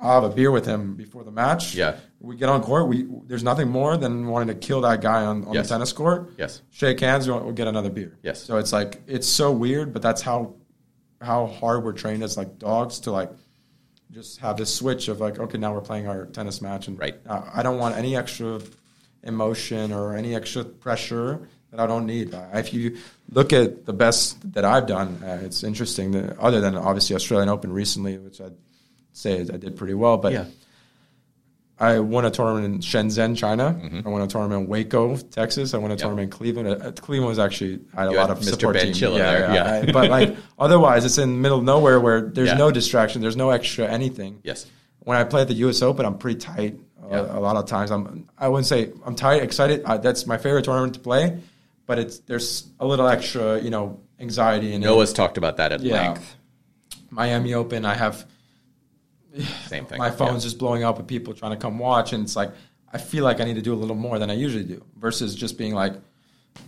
[0.00, 1.74] I'll have a beer with him before the match.
[1.74, 1.96] Yeah.
[2.20, 2.88] We get on court.
[2.88, 5.68] We there's nothing more than wanting to kill that guy on, on Yes.
[5.68, 6.32] the tennis court.
[6.38, 6.62] Yes.
[6.70, 7.28] shake hands.
[7.28, 8.18] We'll, we'll get another beer.
[8.22, 8.42] Yes.
[8.42, 10.54] So it's like it's so weird, but that's how
[11.20, 13.30] how hard we're trained as like dogs to like
[14.10, 17.16] just have this switch of like okay now we're playing our tennis match and Right.
[17.28, 18.60] I don't want any extra
[19.22, 22.34] emotion or any extra pressure that I don't need.
[22.54, 22.96] If you
[23.30, 26.12] look at the best that I've done, uh, it's interesting.
[26.12, 28.54] That other than obviously Australian Open recently, which I'd
[29.12, 30.44] say I did pretty well, but Yeah.
[31.80, 33.78] I won a tournament in Shenzhen, China.
[33.80, 34.00] Mm-hmm.
[34.06, 35.74] I won a tournament in Waco, Texas.
[35.74, 36.68] I won a tournament in Cleveland.
[36.82, 38.50] Uh, Cleveland was actually I had a lot had of Mr.
[38.50, 38.94] support Ben team.
[38.94, 39.72] Chilla there, yeah.
[39.86, 42.56] I- but like otherwise, it's in the middle of nowhere where there's Yeah.
[42.56, 43.20] no distraction.
[43.22, 44.40] There's no extra anything.
[44.42, 44.66] Yes.
[45.00, 45.80] When I play at the U.S.
[45.82, 46.80] Open, I'm pretty tight.
[47.00, 47.38] Uh, Yeah.
[47.38, 48.28] A lot of times, I'm.
[48.36, 49.82] I wouldn't say I'm tight, excited.
[49.84, 51.38] Uh, that's my favorite tournament to play,
[51.86, 54.80] but it's there's a little extra, you know, anxiety it.
[54.80, 56.08] Noah's talked about that at Yeah.
[56.08, 56.34] length.
[57.10, 58.26] Miami Open, I have
[59.66, 59.98] Same thing.
[59.98, 60.48] my phone's Yeah.
[60.48, 62.50] just blowing up with people trying to come watch, and it's like
[62.92, 65.34] I feel like I need to do a little more than I usually do, versus
[65.34, 65.94] just being like,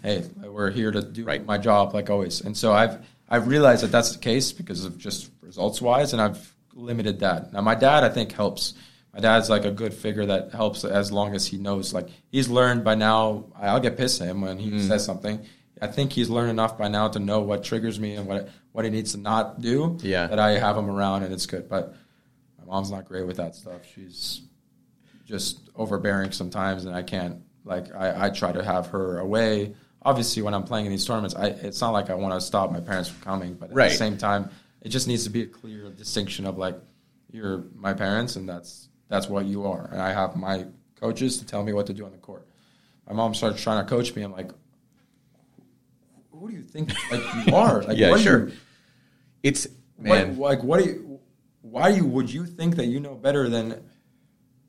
[0.02, 1.44] "Hey, we're here to do Right.
[1.44, 2.98] my job like always." And so I've
[3.28, 7.52] I've realized that that's the case because of just results wise, and I've limited that.
[7.52, 8.74] Now my dad, I think, helps.
[9.14, 11.92] My dad's like a good figure that helps as long as he knows.
[11.94, 13.46] Like he's learned by now.
[13.60, 14.86] I'll get pissed at him when he Mm.
[14.86, 15.40] says something.
[15.82, 18.84] I think he's learned enough by now to know what triggers me and what what
[18.84, 19.96] he needs to not do.
[20.02, 20.26] Yeah.
[20.28, 21.68] that I have him around, and it's good.
[21.68, 21.94] But
[22.70, 23.80] mom's not great with that stuff.
[23.94, 24.42] She's
[25.26, 27.42] just overbearing sometimes, and I can't.
[27.64, 29.74] Like I, I try to have her away.
[30.02, 32.72] Obviously, when I'm playing in these tournaments, I, it's not like I want to stop
[32.72, 33.90] my parents from coming, but at Right.
[33.90, 34.48] the same time,
[34.80, 36.76] it just needs to be a clear distinction of like
[37.30, 40.64] you're my parents, and that's that's what you are, and I have my
[40.98, 42.46] coaches to tell me what to do on the court.
[43.08, 44.22] My mom starts trying to coach me.
[44.22, 44.50] I'm like,
[46.32, 47.82] who do you think like you are?
[47.82, 48.48] Like, Yeah, what sure.
[48.48, 48.54] you-
[49.42, 49.66] It's
[49.96, 50.38] what, man.
[50.38, 51.09] like what do you
[51.62, 53.82] why you would you think that you know better than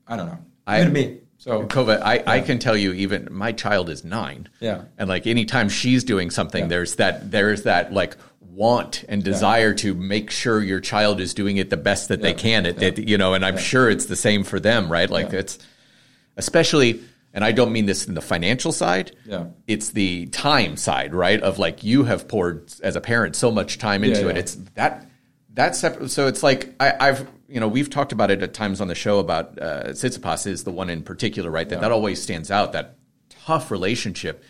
[0.06, 0.38] I don't know.
[0.66, 1.18] I- me.
[1.38, 4.48] So Kova, I, I can tell you even my child is nine.
[4.60, 4.82] Yeah.
[4.96, 6.68] And like anytime she's doing something, Yeah.
[6.68, 11.56] there's that there's that like want and desire to make sure your child is doing
[11.56, 12.34] it the best that they Yeah.
[12.36, 15.10] can at that you know, and I'm sure it's the same for them, right?
[15.10, 15.40] Like Yeah.
[15.40, 15.58] it's
[16.36, 17.00] especially
[17.34, 19.16] and I don't mean this in the financial side.
[19.26, 19.46] Yeah.
[19.66, 21.40] It's the time side, right?
[21.40, 24.36] Of like you have poured as a parent so much time into Yeah, it.
[24.36, 25.06] It's that
[25.54, 26.10] that's separate.
[26.10, 28.94] So it's like I, I've you know we've talked about it at times on the
[28.94, 31.68] show about uh, Tsitsipas is the one in particular, right?
[31.68, 32.72] That that always stands out.
[32.72, 32.96] That
[33.28, 34.42] tough relationship.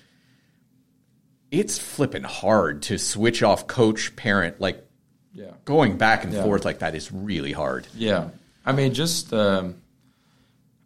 [1.50, 4.86] It's flipping hard to switch off coach parent like
[5.34, 5.50] yeah.
[5.64, 6.42] going back and Yeah.
[6.44, 7.86] forth like that is really hard.
[7.94, 8.30] Yeah.
[8.64, 9.76] I mean just um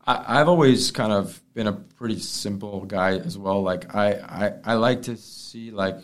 [0.07, 3.63] I, I've always kind of been a pretty simple guy as well.
[3.63, 5.99] Like I, I, I like to see like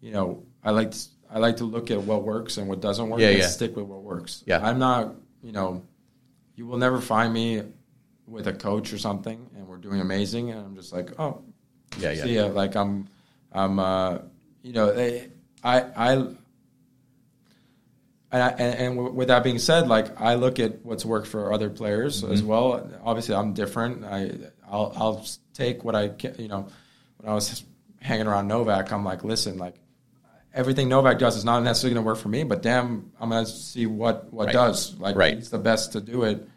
[0.00, 0.98] you know, I like to,
[1.34, 3.48] I like to look at what works and what doesn't work Yeah, and yeah.
[3.48, 4.42] stick with what works.
[4.46, 4.64] Yeah.
[4.66, 5.82] I'm not, you know,
[6.54, 7.62] you will never find me
[8.26, 11.42] with a coach or something and we're doing amazing and I'm just like, oh,
[11.98, 12.22] Yeah, yeah.
[12.22, 12.46] See ya.
[12.46, 13.08] Like I'm,
[13.52, 14.18] I'm, uh,
[14.62, 15.28] you know, they,
[15.64, 16.36] I, I, and,
[18.42, 21.70] I, and, and with that being said, like I look at what's worked for other
[21.70, 22.48] players as Mm-hmm.
[22.48, 22.90] well.
[23.04, 24.04] Obviously, I'm different.
[24.04, 24.30] I,
[24.68, 26.68] I'll, I'll take what I, can, you know,
[27.18, 27.64] when I was
[28.00, 29.74] hanging around Novak, I'm like, listen, like
[30.54, 33.44] everything Novak does is not necessarily going to work for me, but damn, I'm going
[33.44, 34.52] to see what what Right.
[34.52, 34.96] does.
[34.98, 35.34] Like Right.
[35.34, 36.48] he's the best to do it.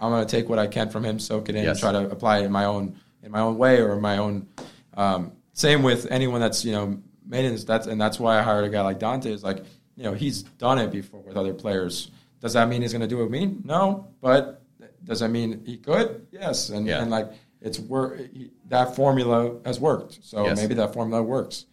[0.00, 1.82] I'm going to take what I can from him, soak it in, Yes.
[1.82, 4.48] and try to apply it in my own in my own way or my own.
[4.96, 7.66] Um, same with anyone that's you know made it.
[7.66, 9.30] That's and that's why I hired a guy like Dante.
[9.32, 9.64] Is like
[9.96, 12.10] you know he's done it before with other players.
[12.40, 13.56] Does that mean he's going to do it with me?
[13.64, 14.62] No, but
[15.04, 16.26] does that mean he could?
[16.32, 17.00] Yes, and Yeah.
[17.00, 17.30] and like
[17.62, 18.20] it's work.
[18.68, 20.58] That formula has worked, so Yes.
[20.60, 21.64] maybe that formula works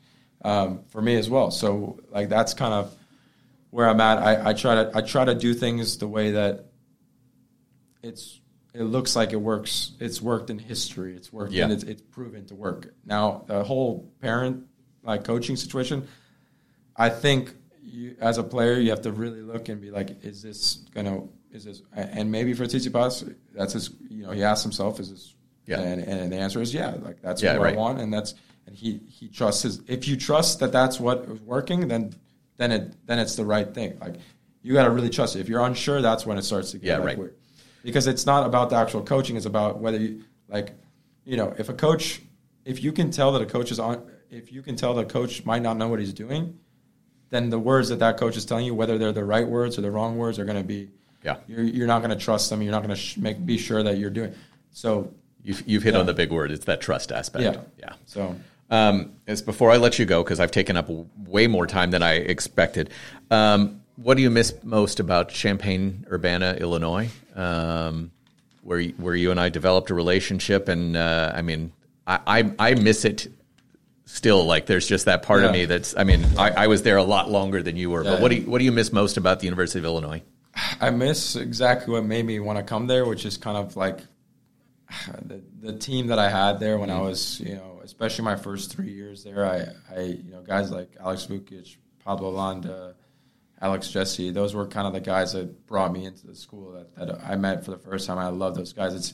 [0.43, 1.51] um, for me as well.
[1.51, 2.95] So like that's kind of
[3.69, 4.17] where I'm at.
[4.17, 6.65] I, I try to I try to do things the way that
[8.03, 8.39] it's
[8.73, 9.91] it looks like it works.
[9.99, 11.15] It's worked in history.
[11.15, 11.65] It's worked Yeah.
[11.65, 12.93] and it's, it's proven to work.
[13.05, 14.65] Now the whole parent
[15.03, 16.07] like coaching situation,
[16.95, 20.41] I think you, as a player you have to really look and be like, is
[20.41, 24.99] this gonna is this and maybe for Tsitsipas that's his you know he asked himself
[25.01, 25.35] is this
[25.65, 25.81] Yeah.
[25.81, 27.73] and, and the answer is yeah like that's Yeah, what right.
[27.73, 28.35] I want and that's
[28.67, 32.13] and he he trusts his if you trust that that's what is working then
[32.57, 34.15] then it then it's the right thing like
[34.63, 35.39] you got to really trust it.
[35.39, 37.17] If you're unsure, that's when it starts to get Yeah, like, right.
[37.17, 37.35] weird.
[37.83, 40.73] Because it's not about the actual coaching; it's about whether you like,
[41.25, 42.21] you know, if a coach,
[42.63, 45.05] if you can tell that a coach is on, if you can tell that a
[45.05, 46.59] coach might not know what he's doing,
[47.31, 49.81] then the words that that coach is telling you, whether they're the right words or
[49.81, 50.89] the wrong words, are going to be.
[51.23, 51.37] Yeah.
[51.47, 52.61] You're, you're not going to trust them.
[52.61, 54.35] You're not going to sh- make be sure that you're doing.
[54.69, 55.11] So
[55.43, 56.01] You've, you've hit Yeah.
[56.01, 56.51] on the big word.
[56.51, 57.43] It's that trust aspect.
[57.43, 57.93] yeah, Yeah.
[58.05, 58.35] So
[58.71, 60.89] Um, as before I let you go, because I've taken up
[61.27, 62.89] way more time than I expected.
[63.29, 68.11] Um, what do you miss most about Champaign Urbana, Illinois, um,
[68.63, 70.69] where where you and I developed a relationship?
[70.69, 71.73] And uh, I mean,
[72.07, 73.27] I, I I miss it
[74.05, 74.45] still.
[74.45, 75.95] Like there's just that part of me that's.
[75.95, 78.03] I mean, I, I was there a lot longer than you were.
[78.03, 80.23] but what do you, what do you miss most about the University of Illinois?
[80.79, 83.99] I miss exactly what made me want to come there, which is kind of like
[85.25, 88.71] the, the team that I had there when I was, you know, especially my first
[88.71, 89.45] three years there.
[89.45, 91.75] I, I you know, guys like Alex Vukic,
[92.05, 92.95] Pablo Landa,
[93.61, 96.95] Alex Jesse, those were kind of the guys that brought me into the school that,
[96.95, 98.17] that I met for the first time.
[98.17, 98.95] I love those guys.
[98.95, 99.13] It's,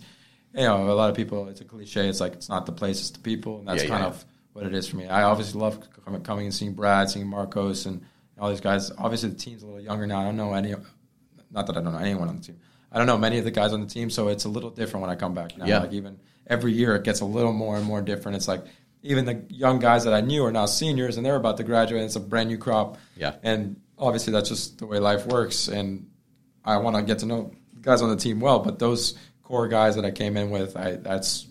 [0.54, 2.08] you know, a lot of people, it's a cliche.
[2.08, 3.60] It's like, it's not the place, it's the people.
[3.60, 4.10] And that's Yeah, kind yeah.
[4.10, 5.08] of what it is for me.
[5.08, 5.80] I obviously love
[6.24, 8.06] coming, and seeing Brad, seeing Marcos, and
[8.40, 8.92] all these guys.
[8.98, 10.22] Obviously, the team's a little younger now.
[10.22, 10.76] I don't know any,
[11.52, 12.60] not that I don't know anyone on the team.
[12.92, 15.02] I don't know many of the guys on the team, so it's a little different
[15.02, 15.66] when I come back now.
[15.66, 15.80] Yeah.
[15.80, 16.20] Like even
[16.50, 18.36] every year, it gets a little more and more different.
[18.38, 18.64] It's like
[19.04, 22.02] even the young guys that I knew are now seniors, and they're about to graduate.
[22.02, 22.98] And it's a brand new crop.
[23.16, 23.36] Yeah.
[23.44, 25.68] And obviously, that's just the way life works.
[25.68, 26.10] And
[26.66, 29.96] I want to get to know guys on the team well, but those core guys
[29.96, 31.48] that I came in with, I that's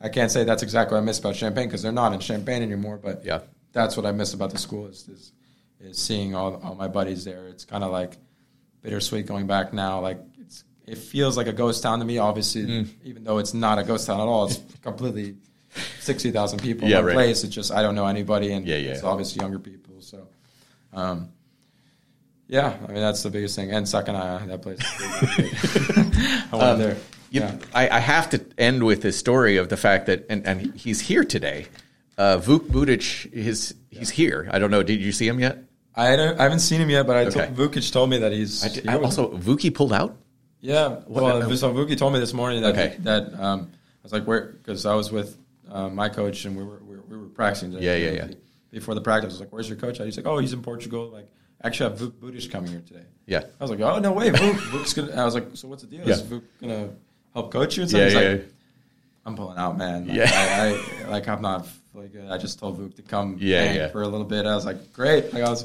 [0.00, 2.62] I can't say that's exactly what I miss about Champaign because they're not in Champaign
[2.62, 2.96] anymore.
[2.96, 3.40] But Yeah.
[3.72, 5.32] that's what I miss about the school is is,
[5.80, 7.46] is seeing all, all my buddies there.
[7.48, 8.16] It's kind of like
[8.82, 10.00] bittersweet going back now.
[10.00, 10.18] Like
[10.90, 12.18] it feels like a ghost town to me.
[12.18, 12.88] Obviously, Mm.
[13.04, 15.36] even though it's not a ghost town at all, it's completely
[16.00, 17.14] sixty thousand people Yeah, in right.
[17.14, 17.44] place.
[17.44, 18.90] It's just I don't know anybody, and Yeah, yeah.
[18.92, 19.94] it's obviously younger people.
[20.00, 20.26] So,
[20.92, 21.28] um,
[22.48, 23.70] yeah, I mean that's the biggest thing.
[23.70, 24.78] And Sakanaya, that place.
[24.80, 26.42] is really good.
[26.52, 26.92] I went there.
[26.92, 26.96] Um,
[27.32, 27.56] You, yeah.
[27.72, 31.00] I, I have to end with this story of the fact that, and, and he's
[31.00, 31.66] here today.
[32.18, 34.48] Uh, Vuk Budic, his, he's here.
[34.52, 34.82] I don't know.
[34.82, 35.58] Did you see him yet?
[35.94, 37.46] I, don't, I haven't seen him yet, but I Okay.
[37.54, 40.16] told, Vukic told me that he's I did, I also, Vuki pulled out?
[40.60, 42.96] Yeah, well, so Vuki told me this morning that Okay.
[43.00, 44.42] that um, I was like, where?
[44.62, 45.36] Because I was with
[45.70, 47.72] uh, my coach and we were we were, we were practicing.
[47.72, 48.28] Yeah, yeah, yeah.
[48.70, 51.08] Before the practice, I was like, "Where's your coach?" He's like, "Oh, he's in Portugal."
[51.08, 51.28] Like,
[51.64, 53.04] actually, I have Vuk Budic coming here today.
[53.26, 53.42] Yeah.
[53.58, 55.88] I was like, "Oh no way, Vuk, Vuk's gonna." I was like, "So what's the
[55.88, 56.08] deal?
[56.08, 56.26] Is Yeah.
[56.26, 56.88] Vuk gonna
[57.34, 57.98] help coach you?" And stuff?
[58.00, 58.48] Yeah, He's yeah, like,
[59.26, 60.06] I'm pulling out, man.
[60.08, 60.30] Like, Yeah.
[60.32, 62.30] I, I like I'm not really good.
[62.30, 63.88] I just told Vuk to come Yeah, yeah.
[63.88, 64.44] for a little bit.
[64.46, 65.32] I was like, great.
[65.32, 65.64] Like I was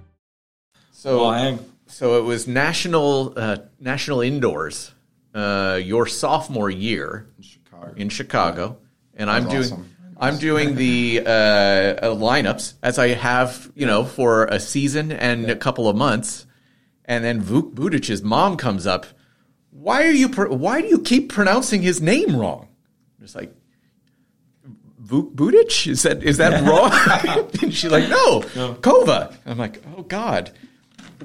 [1.01, 4.91] So, Well, hang- so it was national uh, national indoors
[5.33, 7.93] uh, your sophomore year Chicago.
[7.95, 8.77] in Chicago,
[9.15, 9.89] and I'm doing awesome.
[10.19, 15.49] I'm doing the uh, uh, lineups as I have you know for a season and
[15.49, 16.45] a couple of months,
[17.05, 19.07] and then Vuk Budic's mom comes up.
[19.71, 20.29] Why are you?
[20.29, 22.67] Pr- why do you keep pronouncing his name wrong?
[23.23, 23.51] It's like.
[25.03, 25.87] Vuk Budic?
[25.87, 26.91] Is that is that wrong?
[27.63, 28.41] and she's like, no,
[28.81, 29.35] Kova.
[29.47, 30.51] I'm like, oh God.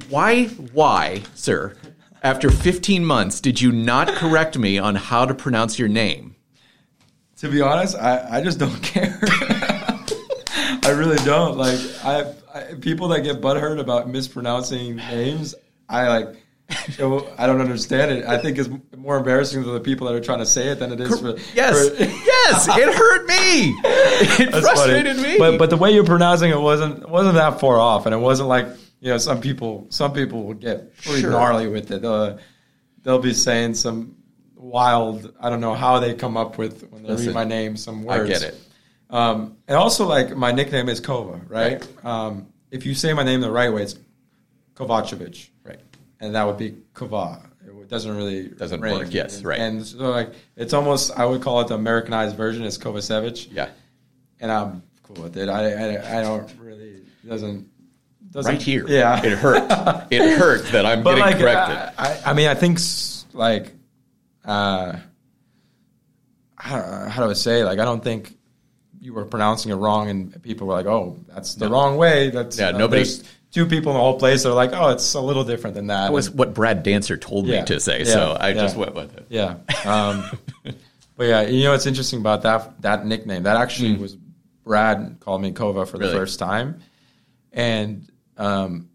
[0.09, 1.74] Why, why, sir,
[2.22, 6.34] after 15 months, did you not correct me on how to pronounce your name?
[7.38, 9.18] To be honest, I, I just don't care.
[9.22, 11.57] I really don't.
[11.59, 15.55] Like I, I people that get butthurt about mispronouncing names,
[15.88, 16.42] I like.
[16.68, 18.24] I don't understand it.
[18.24, 20.90] I think it's more embarrassing to the people that are trying to say it than
[20.92, 23.76] it is for Yes, for- yes, it hurt me.
[24.38, 25.28] It frustrated funny.
[25.34, 25.38] me.
[25.38, 28.49] But but the way you're pronouncing it wasn't wasn't that far off, and it wasn't
[28.49, 28.66] like
[29.01, 31.30] you know some people some people will get pretty Sure.
[31.30, 32.03] gnarly with it.
[32.03, 32.38] They'll,
[33.03, 34.16] they'll be saying some
[34.55, 35.32] wild.
[35.40, 38.03] I don't know how they come up with when they Listen, read my name some
[38.05, 38.30] words.
[38.30, 38.61] I get it.
[39.11, 41.86] Um, and also like my nickname is Kova, right?
[42.05, 43.97] Um, if you say my name the right way, it's
[44.74, 45.49] Kovacevic.
[45.64, 45.80] Right.
[46.20, 47.42] and that would be Kova.
[47.64, 48.94] It doesn't really Doesn't ring.
[48.99, 49.61] work, yes, right.
[49.61, 53.47] And so like it's almost I would call it the Americanized version is Kovacevic.
[53.53, 53.68] Yeah.
[54.40, 55.49] and I'm cool with it.
[55.49, 57.68] I I, I don't really it doesn't
[58.31, 58.85] doesn't Right here.
[58.89, 60.07] Yeah, It hurt.
[60.11, 61.77] it hurt that I'm but getting like corrected.
[61.77, 61.93] I,
[62.27, 62.79] I, I mean I think
[63.33, 63.72] like
[64.45, 64.97] uh
[66.62, 68.37] don't- how do I say like I don't think
[69.01, 72.59] you were pronouncing it wrong and people were like oh that's the wrong way that's
[72.59, 73.05] Yeah, uh, nobody-
[73.53, 75.87] two people in the whole place that are like oh it's a little different than
[75.89, 77.61] that that was And- what Brad Dancer told Yeah.
[77.61, 78.05] me to say, Yeah.
[78.05, 78.55] so I Yeah.
[78.62, 79.27] just went with it.
[79.31, 79.57] Yeah.
[79.85, 80.24] Um,
[81.16, 83.45] but yeah, you know what's interesting about that that nickname?
[83.45, 84.16] That actually was
[84.64, 85.97] Brad called me Kova for.
[85.99, 86.12] Really?
[86.12, 86.81] the first time,
[87.53, 88.89] and um,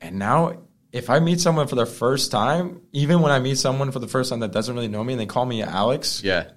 [0.00, 0.54] and now
[0.92, 4.08] if I meet someone for the first time, even when I meet someone for the
[4.08, 6.48] first time that doesn't really know me and they call me Alex, Yeah,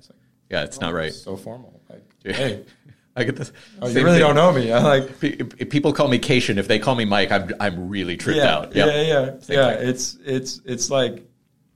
[0.49, 1.07] yeah, it's not right.
[1.09, 1.81] it's so formal.
[1.89, 2.33] Like, Yeah.
[2.33, 2.65] hey,
[3.15, 3.51] I get this.
[3.79, 4.19] oh, you really thing.
[4.21, 4.71] don't know me.
[4.71, 5.19] I like.
[5.69, 6.57] People call me Cation.
[6.57, 8.75] If they call me Mike, I'm I'm really tripped yeah, out.
[8.75, 9.07] Yeah, Yep.
[9.07, 9.75] yeah, Same yeah.
[9.77, 9.87] thing.
[9.89, 11.23] It's it's it's like,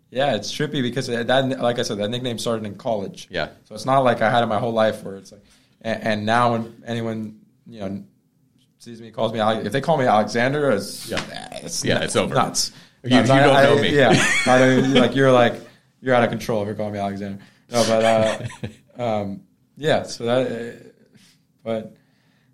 [0.10, 1.28] yeah, it's trippy because that,
[1.62, 3.28] like I said, that nickname started in college.
[3.30, 3.50] Yeah.
[3.66, 5.44] So it's not like I had it my whole life where it's like,
[5.82, 8.04] and, and now when anyone you know
[8.80, 11.22] sees me calls me if they call me Alexander, it's Yeah.
[11.64, 12.34] it's Yeah, it's over.
[12.36, 12.72] Nuts.
[13.04, 13.28] You- Nuts.
[13.30, 13.96] you I- don't I- know me.
[13.96, 14.26] Yeah.
[14.46, 15.56] I don't, like you're like
[16.02, 17.44] you're out of control if you're calling me Alexander.
[17.72, 18.04] No, but
[18.98, 19.42] uh, um,
[19.78, 20.04] yeah.
[20.04, 20.88] So that, uh,
[21.64, 21.94] but.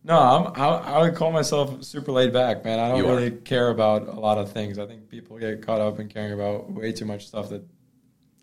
[0.06, 2.78] No, I'm, I, I would call myself super laid back, man.
[2.78, 3.16] I don't You are.
[3.16, 4.78] really care about a lot of things.
[4.78, 7.64] I think people get caught up in caring about way too much stuff that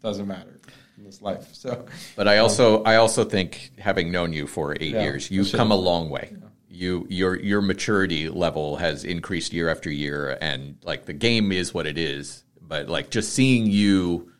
[0.02, 0.58] doesn't matter
[0.96, 1.48] in this life.
[1.52, 1.84] So,
[2.16, 5.70] But I also I also think having known you for eight Yeah, years, you've come
[5.70, 6.34] a long way.
[6.80, 11.74] You your your maturity level has increased year after year, and like the game is
[11.74, 12.42] what it is.
[12.58, 14.32] But like just seeing you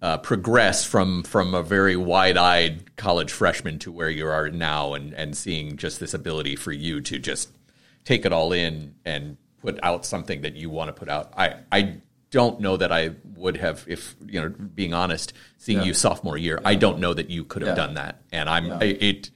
[0.00, 4.94] uh, progress from from a very wide eyed college freshman to where you are now,
[4.94, 7.50] and and seeing just this ability for you to just
[8.06, 11.30] take it all in and put out something that you want to put out.
[11.36, 11.98] I I
[12.30, 15.84] don't know that I would have if you know being honest seeing Yeah.
[15.84, 16.58] you sophomore year.
[16.64, 17.84] I don't know that you could have Yeah.
[17.86, 18.78] done that, and I'm Yeah.
[18.80, 19.30] I, it.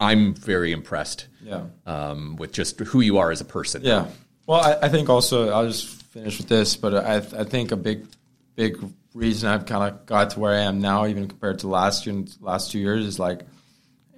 [0.00, 1.64] I'm very impressed yeah.
[1.86, 3.82] um, with just who you are as a person.
[3.84, 4.06] Yeah.
[4.46, 7.76] Well, I, I think also, I'll just finish with this, but I, I think a
[7.76, 8.06] big,
[8.56, 8.82] big
[9.14, 12.24] reason I've kind of got to where I am now, even compared to last year
[12.40, 13.42] last two years, is like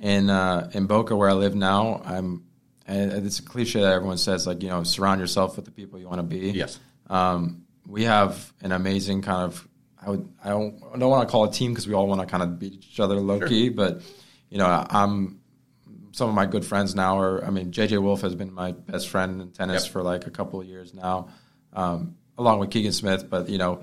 [0.01, 2.01] in uh, in Boca where I live now.
[2.05, 2.45] I'm,
[2.87, 5.99] and it's a cliche that everyone says, like you know, surround yourself with the people
[5.99, 6.51] you want to be.
[6.51, 6.79] Yes.
[7.11, 9.69] Um, we have an amazing kind of.
[10.05, 10.29] I would.
[10.43, 10.83] I don't.
[10.95, 12.75] I don't want to call it team because we all want to kind of beat
[12.75, 14.03] each other low key, but
[14.49, 15.42] you know, I'm
[16.13, 17.45] some of my good friends now are.
[17.45, 19.93] I mean, JJ Wolf has been my best friend in tennis Yep.
[19.93, 21.29] for like a couple of years now,
[21.73, 23.29] um, along with Keegan Smith.
[23.29, 23.83] But you know,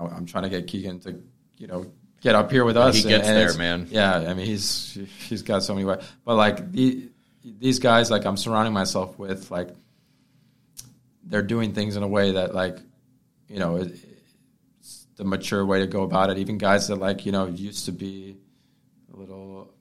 [0.00, 1.20] I, I'm trying to get Keegan to
[1.58, 1.86] you know
[2.20, 2.96] get up here with us.
[2.96, 3.88] He gets there, man.
[3.90, 4.96] Yeah, I mean, he's
[5.28, 6.02] he's got so many ways.
[6.24, 7.08] But like the,
[7.44, 9.68] these guys, like I'm surrounding myself with, like
[11.24, 12.78] they're doing things in a way that like
[13.48, 13.92] you know it,
[14.80, 16.38] it's the mature way to go about it.
[16.38, 18.36] Even guys that like you know used to be
[19.12, 19.72] a little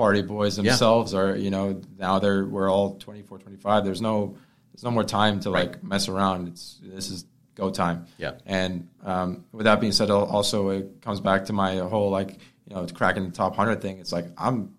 [0.00, 4.34] party boys themselves are you know now they're we're all 24 25 there's no
[4.72, 6.48] there's no more time to like mess around.
[6.48, 8.06] It's this is go time.
[8.16, 8.32] Yeah.
[8.46, 12.74] and um, with that being said also it comes back to my whole like you
[12.74, 13.98] know cracking the top 100 thing.
[13.98, 14.74] It's like i'm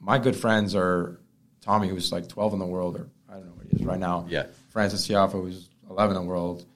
[0.00, 1.20] my good friends are
[1.60, 4.00] tommy who's like 12 in the world or i don't know what he is right
[4.00, 4.26] now.
[4.28, 4.46] Yeah.
[4.70, 6.66] Frances Tiafoe, who's 11 in the world.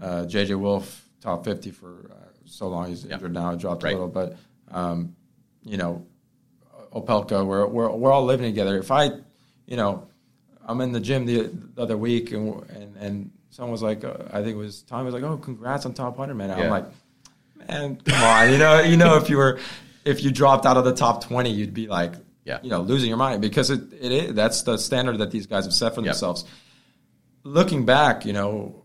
[0.00, 2.88] Uh, jj wolf top 50 for uh, so long.
[2.88, 3.54] He's injured now.
[3.56, 3.94] Dropped Right.
[3.94, 4.36] a little but
[4.70, 5.16] um,
[5.64, 6.06] you know
[6.94, 8.78] Opelka, we're, we're we're all living together.
[8.78, 9.10] If I,
[9.66, 10.08] you know,
[10.66, 11.42] I'm in the gym the,
[11.74, 15.04] the other week and and and someone was like, uh, I think it was Tommy
[15.04, 16.48] was like, oh, congrats on top hundred, man.
[16.50, 16.64] Yeah.
[16.64, 16.86] I'm like,
[17.68, 19.58] man, come on, you know, you know, if you were
[20.04, 22.14] if you dropped out of the top twenty, you'd be like,
[22.44, 22.58] Yeah.
[22.62, 25.64] you know, losing your mind because it, it is that's the standard that these guys
[25.64, 26.06] have set for Yep.
[26.06, 26.44] themselves.
[27.44, 28.84] Looking back, you know,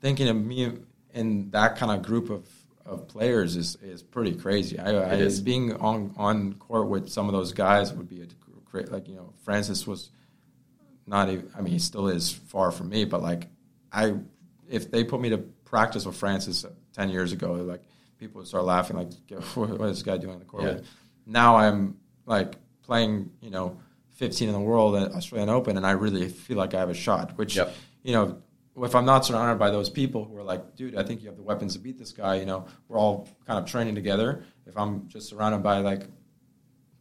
[0.00, 0.72] thinking of me
[1.12, 2.48] in that kind of group of,
[2.86, 4.78] of players is, is pretty crazy.
[4.78, 5.40] I, I is.
[5.40, 8.26] being on on court with some of those guys would be a
[8.64, 8.90] great.
[8.90, 10.10] Like you know, Frances was
[11.06, 11.30] not.
[11.30, 13.48] Even, I mean, he still is far from me, but like
[13.92, 14.14] I,
[14.68, 17.82] if they put me to practice with Frances ten years ago, like
[18.18, 18.96] people would start laughing.
[18.96, 19.12] Like,
[19.54, 20.64] what is this guy doing on the court?
[20.64, 20.78] Yeah.
[21.26, 23.30] Now I'm like playing.
[23.40, 23.78] You know.
[24.16, 26.94] 15 in the world at Australian Open, and I really feel like I have a
[26.94, 27.36] shot.
[27.36, 27.74] Which, Yep.
[28.04, 28.40] you know,
[28.82, 31.36] if I'm not surrounded by those people who are like, dude, I think you have
[31.36, 34.44] the weapons to beat this guy, you know, we're all kind of training together.
[34.66, 36.02] If I'm just surrounded by like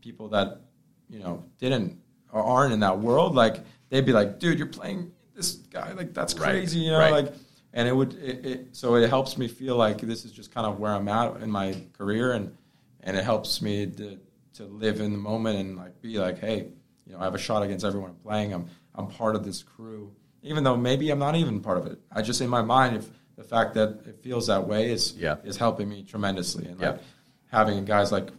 [0.01, 0.61] people that,
[1.09, 1.99] you know, didn't
[2.31, 3.57] or aren't in that world, like
[3.89, 7.11] they'd be like, dude, you're playing this guy, like that's Right, crazy, you know, right.
[7.11, 7.33] like,
[7.73, 10.67] and it would, it, it, so it helps me feel like this is just kind
[10.67, 12.55] of where I'm at in my career, and
[13.01, 14.19] and it helps me to
[14.53, 16.67] to live in the moment and like be like, hey,
[17.07, 18.53] you know, I have a shot against everyone I'm playing.
[18.53, 20.13] I'm I'm part of this crew,
[20.43, 21.99] even though maybe I'm not even part of it.
[22.11, 25.37] I just in my mind, if the fact that it feels that way is Yeah.
[25.43, 26.67] is helping me tremendously.
[26.67, 26.91] And Yeah.
[26.91, 27.01] like
[27.47, 28.29] having guys like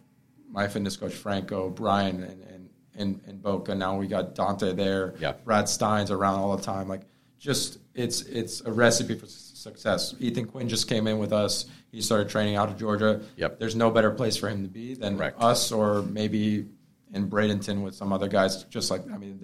[0.48, 3.74] my fitness coach Franco, Brian, and and and, and Boca.
[3.74, 5.14] Now we got Dante there.
[5.18, 5.32] Yeah.
[5.44, 6.86] Brad Stine's around all the time.
[6.88, 7.02] Like
[7.40, 10.14] just it's it's a recipe for success.
[10.20, 11.66] Ethan Quinn just came in with us.
[11.90, 13.22] He started training out of Georgia.
[13.36, 13.59] Yep.
[13.59, 15.40] There's no better place for him to be than Correct.
[15.40, 16.66] us or maybe
[17.12, 18.62] in Bradenton with some other guys.
[18.64, 19.40] Just like I mean,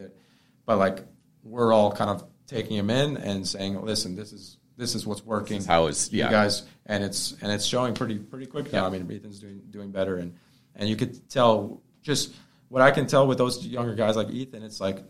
[0.67, 1.05] but like
[1.43, 5.25] we're all kind of taking him in and saying, listen, this is this is what's
[5.25, 5.59] working.
[5.59, 8.87] is how it's- You guys, and it's and it's showing pretty pretty quick now.
[8.87, 10.35] I mean, Ethan's doing doing better, and
[10.75, 12.33] and you could tell just
[12.69, 14.63] what I can tell with those younger guys like Ethan.
[14.63, 15.03] It's like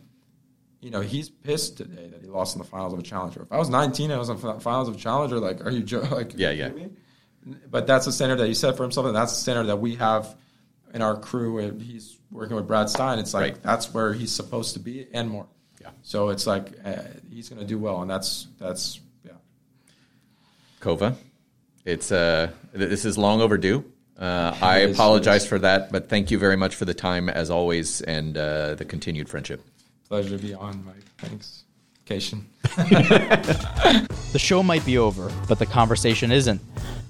[0.81, 3.43] you know, he's pissed today that he lost in the finals of a challenger.
[3.43, 5.71] If I was 19 and I was in the finals of a challenger, like, are
[5.71, 6.33] you jo- like?
[6.39, 6.71] Yeah, yeah.
[7.71, 9.97] But that's the standard that he set for himself, and that's the standard that we
[9.97, 10.37] have
[10.95, 11.59] in our crew.
[11.59, 13.19] And he's working with Brad Stine.
[13.19, 13.63] It's like Right.
[13.63, 15.49] that's where he's supposed to be and more.
[15.81, 15.91] Yeah.
[16.03, 19.33] So it's like uh, he's going to do well, and that's that's yeah.
[20.81, 21.15] Kova.
[21.85, 23.85] It's uh, this is long overdue.
[24.19, 28.03] Uh, I apologize for that, but thank you very much for the time as always
[28.03, 29.65] and uh, the continued friendship.
[30.09, 31.05] Pleasure to be on, Mike.
[31.19, 31.65] Thanks.
[32.05, 32.47] Cation.
[34.33, 36.61] The show might be over, but the conversation isn't.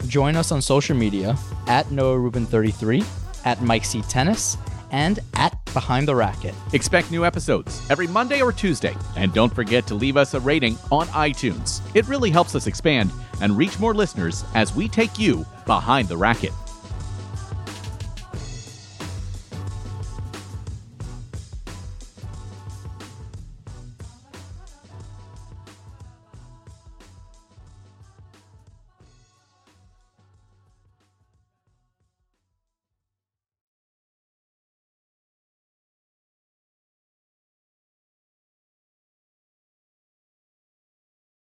[0.07, 3.05] Join us on social media at Noah Rubin 33,
[3.45, 4.57] at Mike C Tennis,
[4.91, 6.55] and at Behind the Racquet.
[6.73, 8.97] Expect new episodes every Monday or Tuesday.
[9.17, 11.81] And don't forget to leave us a rating on iTunes.
[11.95, 16.17] It really helps us expand and reach more listeners as we take you behind the
[16.17, 16.53] racquet.